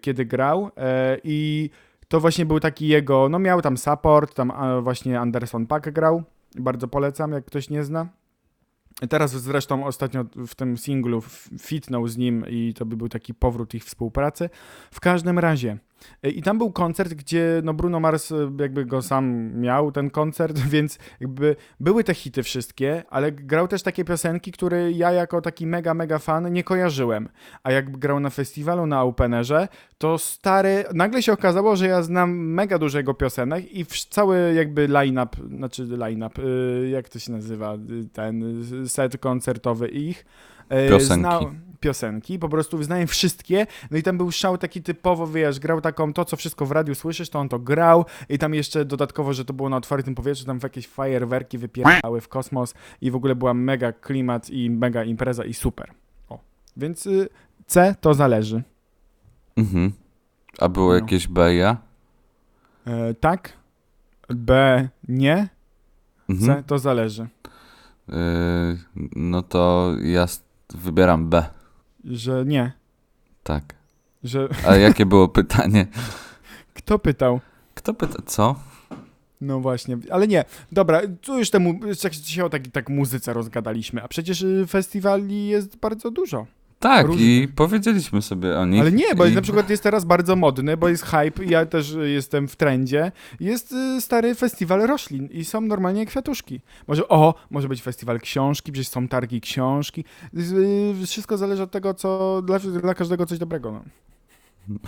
kiedy 0.00 0.24
grał 0.24 0.70
e, 0.76 1.18
i 1.24 1.70
to 2.08 2.20
właśnie 2.20 2.46
był 2.46 2.60
taki 2.60 2.88
jego, 2.88 3.28
no 3.28 3.38
miał 3.38 3.62
tam 3.62 3.76
support, 3.76 4.34
tam 4.34 4.52
właśnie 4.82 5.20
Anderson 5.20 5.66
Paak 5.66 5.92
grał. 5.92 6.22
Bardzo 6.58 6.88
polecam, 6.88 7.32
jak 7.32 7.44
ktoś 7.44 7.70
nie 7.70 7.84
zna. 7.84 8.08
Teraz 9.08 9.30
zresztą 9.30 9.86
ostatnio 9.86 10.24
w 10.46 10.54
tym 10.54 10.78
singlu 10.78 11.22
fitnął 11.60 12.08
z 12.08 12.16
nim 12.16 12.44
i 12.48 12.74
to 12.74 12.86
by 12.86 12.96
był 12.96 13.08
taki 13.08 13.34
powrót 13.34 13.74
ich 13.74 13.84
współpracy. 13.84 14.50
W 14.90 15.00
każdym 15.00 15.38
razie. 15.38 15.78
Y, 16.26 16.30
I 16.30 16.42
tam 16.42 16.58
był 16.58 16.72
koncert, 16.72 17.14
gdzie 17.14 17.60
no 17.64 17.74
Bruno 17.74 18.00
Mars 18.00 18.30
y, 18.30 18.50
jakby 18.60 18.84
go 18.84 19.02
sam 19.02 19.52
miał, 19.60 19.92
ten 19.92 20.10
koncert, 20.10 20.58
więc 20.72 20.98
jakby 21.20 21.56
były 21.80 22.04
te 22.04 22.14
hity 22.14 22.42
wszystkie, 22.42 23.02
ale 23.10 23.32
grał 23.32 23.68
też 23.68 23.82
takie 23.82 24.04
piosenki, 24.04 24.52
które 24.52 24.90
ja 24.90 25.12
jako 25.12 25.40
taki 25.40 25.66
mega, 25.66 25.94
mega 25.94 26.18
fan 26.18 26.52
nie 26.52 26.64
kojarzyłem. 26.64 27.28
A 27.62 27.72
jak 27.72 27.98
grał 27.98 28.20
na 28.20 28.30
festiwalu 28.30 28.86
na 28.86 29.02
Openerze, 29.02 29.68
to 29.98 30.18
stary, 30.18 30.84
nagle 30.94 31.22
się 31.22 31.32
okazało, 31.32 31.76
że 31.76 31.86
ja 31.86 32.02
znam 32.02 32.30
mega 32.30 32.78
dużo 32.78 32.98
jego 32.98 33.14
piosenek 33.14 33.76
i 33.76 33.86
cały 34.10 34.54
jakby 34.54 34.88
line-up, 34.88 35.36
znaczy 35.56 35.84
line-up, 35.84 36.42
y, 36.42 36.88
jak 36.88 37.08
to 37.08 37.18
się 37.18 37.32
nazywa, 37.32 37.74
y, 37.74 38.08
ten 38.12 38.62
y, 38.84 38.88
set 38.88 39.18
koncertowy 39.18 39.88
ich. 39.88 40.26
Piosenki. 40.88 41.20
Znał, 41.20 41.50
piosenki, 41.82 42.38
po 42.38 42.48
prostu 42.48 42.78
wyznałem 42.78 43.06
wszystkie, 43.06 43.66
no 43.90 43.98
i 43.98 44.02
tam 44.02 44.18
był 44.18 44.30
szał 44.32 44.58
taki 44.58 44.82
typowo, 44.82 45.26
wiesz, 45.26 45.60
grał 45.60 45.80
taką, 45.80 46.12
to 46.12 46.24
co 46.24 46.36
wszystko 46.36 46.66
w 46.66 46.72
radiu 46.72 46.94
słyszysz, 46.94 47.30
to 47.30 47.38
on 47.38 47.48
to 47.48 47.58
grał 47.58 48.04
i 48.28 48.38
tam 48.38 48.54
jeszcze 48.54 48.84
dodatkowo, 48.84 49.32
że 49.32 49.44
to 49.44 49.52
było 49.52 49.68
na 49.68 49.76
otwartym 49.76 50.14
powietrzu, 50.14 50.44
tam 50.44 50.60
w 50.60 50.62
jakieś 50.62 50.86
fajerwerki 50.88 51.58
wypierały 51.58 52.20
w 52.20 52.28
kosmos 52.28 52.74
i 53.00 53.10
w 53.10 53.16
ogóle 53.16 53.34
była 53.34 53.54
mega 53.54 53.92
klimat 53.92 54.50
i 54.50 54.70
mega 54.70 55.04
impreza 55.04 55.44
i 55.44 55.54
super. 55.54 55.90
O, 56.28 56.38
więc 56.76 57.06
y, 57.06 57.28
C 57.66 57.94
to 58.00 58.14
zależy. 58.14 58.62
Mhm. 59.56 59.92
A 60.58 60.68
było 60.68 60.88
No. 60.88 60.94
jakieś 60.94 61.28
beja? 61.28 61.76
E, 62.86 63.14
tak, 63.14 63.52
B 64.28 64.88
nie, 65.08 65.48
C 66.28 66.32
Mhm. 66.32 66.64
to 66.64 66.78
zależy. 66.78 67.22
Y, 68.08 68.12
no 69.16 69.42
to 69.42 69.92
ja 70.02 70.26
wybieram 70.74 71.28
B, 71.28 71.44
Że 72.04 72.44
nie, 72.46 72.72
tak. 73.42 73.74
że 74.24 74.48
A 74.66 74.76
jakie 74.76 75.06
było 75.06 75.28
pytanie? 75.38 75.86
kto 76.74 76.98
pytał? 76.98 77.40
Kto 77.74 77.94
pyta, 77.94 78.18
co? 78.26 78.54
No 79.40 79.60
właśnie, 79.60 79.98
ale 80.10 80.28
nie. 80.28 80.44
Dobra, 80.72 81.00
tu 81.20 81.38
już 81.38 81.50
temu 81.50 81.80
tak 82.02 82.14
się 82.14 82.44
o 82.44 82.50
tak, 82.50 82.68
tak 82.68 82.88
muzyce 82.88 83.32
rozgadaliśmy, 83.32 84.02
a 84.02 84.08
przecież 84.08 84.42
y, 84.42 84.66
festiwali 84.68 85.46
jest 85.46 85.76
bardzo 85.76 86.10
dużo. 86.10 86.46
Tak, 86.82 87.06
i 87.16 87.48
powiedzieliśmy 87.56 88.22
sobie 88.22 88.58
o 88.58 88.66
nich. 88.66 88.80
Ale 88.80 88.92
nie, 88.92 89.14
bo 89.14 89.26
i... 89.26 89.34
na 89.34 89.42
przykład 89.42 89.70
jest 89.70 89.82
teraz 89.82 90.04
bardzo 90.04 90.36
modny, 90.36 90.76
bo 90.76 90.88
jest 90.88 91.04
hype, 91.04 91.44
ja 91.44 91.66
też 91.66 91.96
jestem 92.02 92.48
w 92.48 92.56
trendzie. 92.56 93.12
Jest 93.40 93.72
y, 93.72 94.00
stary 94.00 94.34
festiwal 94.34 94.80
roślin 94.80 95.26
i 95.26 95.44
są 95.44 95.60
normalnie 95.60 96.06
kwiatuszki. 96.06 96.60
Może, 96.88 97.08
o, 97.08 97.34
może 97.50 97.68
być 97.68 97.82
festiwal 97.82 98.20
książki, 98.20 98.72
przecież 98.72 98.88
są 98.88 99.08
targi 99.08 99.40
książki. 99.40 100.04
Y, 100.36 101.06
Wszystko 101.06 101.38
zależy 101.38 101.62
od 101.62 101.70
tego, 101.70 101.94
co 101.94 102.42
dla, 102.42 102.58
dla 102.58 102.94
każdego 102.94 103.26
coś 103.26 103.38
dobrego. 103.38 103.72
No. 103.72 103.82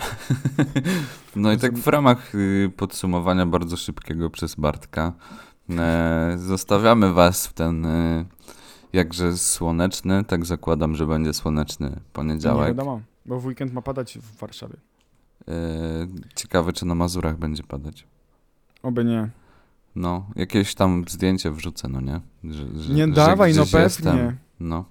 No 1.35 1.51
i 1.51 1.57
tak 1.57 1.77
w 1.77 1.87
ramach 1.87 2.35
y, 2.35 2.71
podsumowania 2.77 3.45
bardzo 3.45 3.77
szybkiego 3.77 4.29
przez 4.29 4.55
Bartka 4.55 5.13
e, 5.69 6.35
zostawiamy 6.37 7.13
was 7.13 7.47
w 7.47 7.53
ten 7.53 7.87
jakże 8.95 9.37
słoneczny, 9.37 10.23
tak 10.23 10.45
zakładam, 10.45 10.95
że 10.95 11.07
będzie 11.07 11.33
słoneczny 11.33 11.89
Nie 11.89 11.95
poniedziałek. 12.13 12.67
wiadomo, 12.67 13.01
bo 13.25 13.39
w 13.39 13.45
weekend 13.45 13.73
ma 13.73 13.81
padać 13.81 14.17
w 14.17 14.37
Warszawie. 14.37 14.75
E, 15.47 15.51
ciekawe, 16.35 16.73
czy 16.73 16.85
na 16.85 16.95
Mazurach 16.95 17.37
będzie 17.37 17.63
padać. 17.63 18.07
Oby 18.83 19.05
nie. 19.05 19.29
No, 19.95 20.25
jakieś 20.35 20.75
tam 20.75 21.03
zdjęcie 21.07 21.51
wrzucę, 21.51 21.87
no 21.87 22.01
nie? 22.01 22.19
Że, 22.43 22.79
że, 22.81 22.93
Nie 22.93 23.05
że 23.07 23.11
dawaj, 23.13 23.53
no 23.53 23.63
pewnie. 23.65 23.79
Jestem. 23.79 24.37
No. 24.59 24.85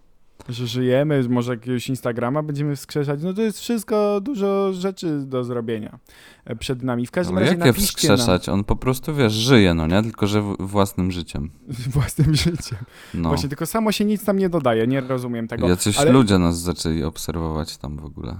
Że 0.48 0.66
żyjemy, 0.66 1.28
może 1.28 1.52
jakiegoś 1.52 1.88
Instagrama 1.88 2.42
będziemy 2.42 2.76
wskrzeszać. 2.76 3.22
No 3.22 3.34
to 3.34 3.42
jest 3.42 3.60
wszystko 3.60 4.20
dużo 4.20 4.72
rzeczy 4.72 5.18
do 5.18 5.44
zrobienia 5.44 5.98
e, 6.44 6.56
przed 6.56 6.82
nami. 6.82 7.06
W 7.06 7.10
każdym 7.10 7.36
Ale 7.36 7.46
razie 7.46 7.58
jak 7.58 7.66
je 7.66 7.72
napiszcie 7.72 8.08
nam 8.08 8.16
wskrzeszać? 8.16 8.48
On 8.48 8.64
po 8.64 8.76
prostu, 8.76 9.14
wiesz, 9.14 9.32
żyje, 9.32 9.74
no 9.74 9.86
nie? 9.86 10.02
Tylko, 10.02 10.26
że 10.26 10.42
własnym 10.58 11.10
życiem. 11.12 11.50
własnym 11.94 12.34
życiem. 12.34 12.78
No. 13.14 13.28
Właśnie 13.28 13.48
tylko 13.48 13.66
samo 13.66 13.92
się 13.92 14.04
nic 14.04 14.24
tam 14.24 14.38
nie 14.38 14.48
dodaje, 14.48 14.86
nie 14.86 15.00
rozumiem 15.00 15.48
tego. 15.48 15.68
Jacyś 15.68 15.98
ale- 15.98 16.12
ludzie 16.12 16.38
nas 16.38 16.60
zaczęli 16.60 17.02
obserwować 17.02 17.76
tam 17.76 17.96
w 17.96 18.04
ogóle. 18.04 18.36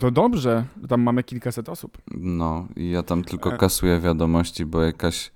To 0.00 0.10
dobrze, 0.10 0.64
tam 0.88 1.00
mamy 1.02 1.22
kilkaset 1.22 1.68
osób. 1.68 1.98
No 2.16 2.66
i 2.76 2.90
ja 2.90 3.02
tam 3.02 3.24
tylko 3.24 3.54
E. 3.54 3.58
kasuję 3.58 4.00
wiadomości, 4.00 4.66
bo 4.66 4.82
jakaś, 4.82 5.30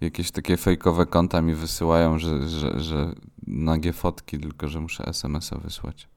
jakieś 0.00 0.30
takie 0.30 0.56
fejkowe 0.56 1.06
konta 1.06 1.42
mi 1.42 1.54
wysyłają, 1.54 2.18
że, 2.18 2.48
że, 2.48 2.80
że 2.80 3.14
nagie 3.46 3.92
fotki, 3.92 4.38
tylko 4.38 4.68
że 4.68 4.80
muszę 4.80 5.04
SMS-a 5.06 5.58
wysłać. 5.58 6.08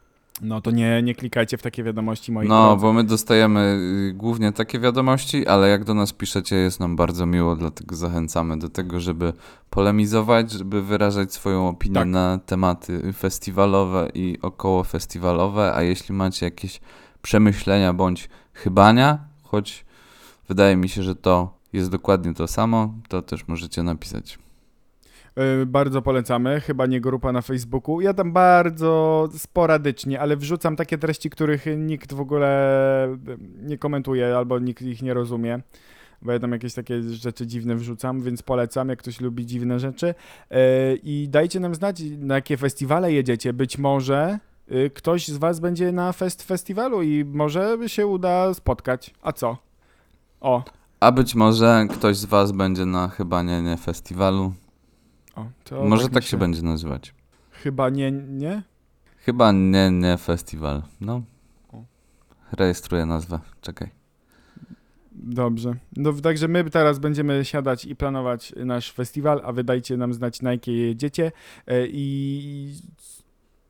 No 0.41 0.61
to 0.61 0.71
nie, 0.71 1.01
nie 1.03 1.15
klikajcie 1.15 1.57
w 1.57 1.61
takie 1.61 1.83
wiadomości 1.83 2.31
moich 2.31 2.49
No, 2.49 2.67
drodzy. 2.67 2.81
bo 2.81 2.93
my 2.93 3.03
dostajemy 3.03 3.59
y, 4.09 4.13
głównie 4.13 4.51
takie 4.51 4.79
wiadomości, 4.79 5.47
ale 5.47 5.69
jak 5.69 5.83
do 5.83 5.93
nas 5.93 6.13
piszecie, 6.13 6.55
jest 6.55 6.79
nam 6.79 6.95
bardzo 6.95 7.25
miło, 7.25 7.55
dlatego 7.55 7.95
zachęcamy 7.95 8.59
do 8.59 8.69
tego, 8.69 8.99
żeby 8.99 9.33
polemizować, 9.69 10.51
żeby 10.51 10.81
wyrażać 10.81 11.33
swoją 11.33 11.67
opinię 11.67 11.93
Tak. 11.93 12.07
na 12.07 12.39
tematy 12.45 13.13
festiwalowe 13.13 14.09
i 14.13 14.37
około 14.41 14.83
festiwalowe, 14.83 15.73
a 15.75 15.81
jeśli 15.81 16.15
macie 16.15 16.45
jakieś 16.45 16.81
przemyślenia 17.21 17.93
bądź 17.93 18.29
chybania, 18.53 19.19
choć 19.43 19.85
wydaje 20.47 20.75
mi 20.75 20.89
się, 20.89 21.03
że 21.03 21.15
to 21.15 21.57
jest 21.73 21.91
dokładnie 21.91 22.33
to 22.33 22.47
samo, 22.47 22.93
to 23.07 23.21
też 23.21 23.47
możecie 23.47 23.83
napisać. 23.83 24.39
Y, 25.61 25.65
Bardzo 25.65 26.01
polecamy, 26.01 26.61
chyba 26.61 26.85
nie 26.85 27.01
grupa 27.01 27.31
na 27.31 27.41
Facebooku. 27.41 28.01
Ja 28.01 28.13
tam 28.13 28.31
bardzo 28.33 29.29
sporadycznie, 29.37 30.19
ale 30.19 30.37
wrzucam 30.37 30.75
takie 30.75 30.97
treści, 30.97 31.29
których 31.29 31.65
nikt 31.77 32.13
w 32.13 32.19
ogóle 32.21 33.07
y, 33.07 33.17
nie 33.63 33.77
komentuje 33.77 34.37
albo 34.37 34.59
nikt 34.59 34.81
ich 34.81 35.01
nie 35.01 35.13
rozumie. 35.13 35.61
Bo 36.21 36.31
ja 36.31 36.39
tam 36.39 36.51
jakieś 36.51 36.73
takie 36.73 37.01
rzeczy 37.03 37.47
dziwne 37.47 37.75
wrzucam, 37.75 38.21
więc 38.21 38.41
polecam, 38.41 38.89
jak 38.89 38.99
ktoś 38.99 39.21
lubi 39.21 39.45
dziwne 39.45 39.79
rzeczy. 39.79 40.07
Y, 40.07 40.55
I 41.03 41.27
dajcie 41.29 41.59
nam 41.59 41.75
znać, 41.75 42.03
na 42.17 42.35
jakie 42.35 42.57
festiwale 42.57 43.13
jedziecie. 43.13 43.53
Być 43.53 43.77
może 43.77 44.39
ktoś 44.93 45.27
z 45.27 45.37
Was 45.37 45.59
będzie 45.59 45.91
na 45.91 46.11
fest 46.13 46.43
festiwalu 46.43 47.01
i 47.01 47.25
może 47.25 47.77
się 47.87 48.07
uda 48.07 48.53
spotkać. 48.53 49.13
A 49.21 49.31
co? 49.33 49.57
O, 50.41 50.63
A 51.01 51.11
być 51.11 51.35
może 51.35 51.87
ktoś 51.89 52.17
z 52.17 52.25
was 52.25 52.51
będzie 52.51 52.85
na 52.85 53.07
chyba 53.07 53.43
nie, 53.43 53.61
nie 53.61 53.77
festiwalu. 53.77 54.53
o 55.35 55.45
to 55.63 55.85
może 55.85 56.03
mi 56.03 56.09
tak 56.09 56.23
się 56.23 56.37
będzie 56.37 56.61
nazywać. 56.61 57.13
Chyba 57.51 57.89
nie, 57.89 58.11
nie? 58.11 58.63
Chyba 59.17 59.51
nie, 59.51 59.91
nie 59.91 60.17
festiwal. 60.17 60.83
No. 61.01 61.21
Rejestruję 62.51 63.05
nazwę. 63.05 63.39
Czekaj. 63.61 63.89
Dobrze. 65.11 65.75
No, 65.97 66.13
także 66.13 66.47
my 66.47 66.69
teraz 66.69 66.99
będziemy 66.99 67.45
siadać 67.45 67.85
i 67.85 67.95
planować 67.95 68.53
nasz 68.65 68.91
festiwal, 68.91 69.41
a 69.43 69.51
wy 69.51 69.63
dajcie 69.63 69.97
nam 69.97 70.13
znać, 70.13 70.41
na 70.41 70.51
jakie 70.51 70.87
jedziecie 70.87 71.31
e, 71.67 71.87
i 71.87 72.75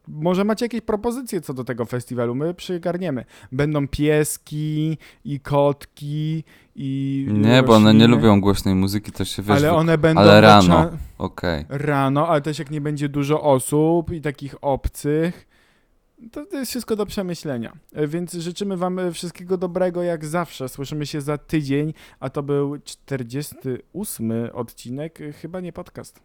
może 0.08 0.44
macie 0.44 0.66
jakieś 0.66 0.82
propozycje 0.82 1.42
co 1.42 1.54
do 1.54 1.64
tego 1.64 1.86
festiwalu, 1.86 2.36
my 2.36 2.54
przygarniemy. 2.54 3.26
Będą 3.52 3.88
pieski 3.88 4.98
i 5.26 5.40
kotki 5.40 6.44
i 6.76 7.28
Nie, 7.32 7.64
bo 7.64 7.76
one 7.76 7.94
nie 7.94 8.08
lubią 8.08 8.42
głośnej 8.42 8.76
muzyki, 8.76 9.12
to 9.12 9.26
się 9.26 9.42
wiesz. 9.42 9.58
Ale 9.58 9.74
one 9.74 9.98
będą 9.98 10.22
ale 10.22 10.42
rano. 10.42 10.90
Okej. 11.18 11.66
rano, 11.70 12.28
ale 12.28 12.42
też 12.42 12.60
jak 12.60 12.72
nie 12.72 12.82
będzie 12.82 13.10
dużo 13.10 13.42
osób 13.42 14.12
i 14.12 14.22
takich 14.22 14.56
obcych, 14.62 15.48
to, 16.32 16.46
to 16.46 16.58
jest 16.58 16.72
wszystko 16.72 16.96
do 16.96 17.06
przemyślenia. 17.06 17.74
E, 17.94 18.08
Więc 18.08 18.34
życzymy 18.34 18.78
Wam 18.78 19.00
e, 19.00 19.12
wszystkiego 19.12 19.58
dobrego 19.58 20.04
jak 20.04 20.26
zawsze. 20.26 20.70
Słyszymy 20.70 21.06
się 21.06 21.22
za 21.22 21.38
tydzień, 21.38 21.94
a 22.20 22.30
to 22.30 22.44
był 22.44 22.78
48 22.84 24.32
odcinek, 24.54 25.22
e, 25.22 25.34
chyba 25.34 25.60
nie 25.60 25.74
podcast. 25.74 26.22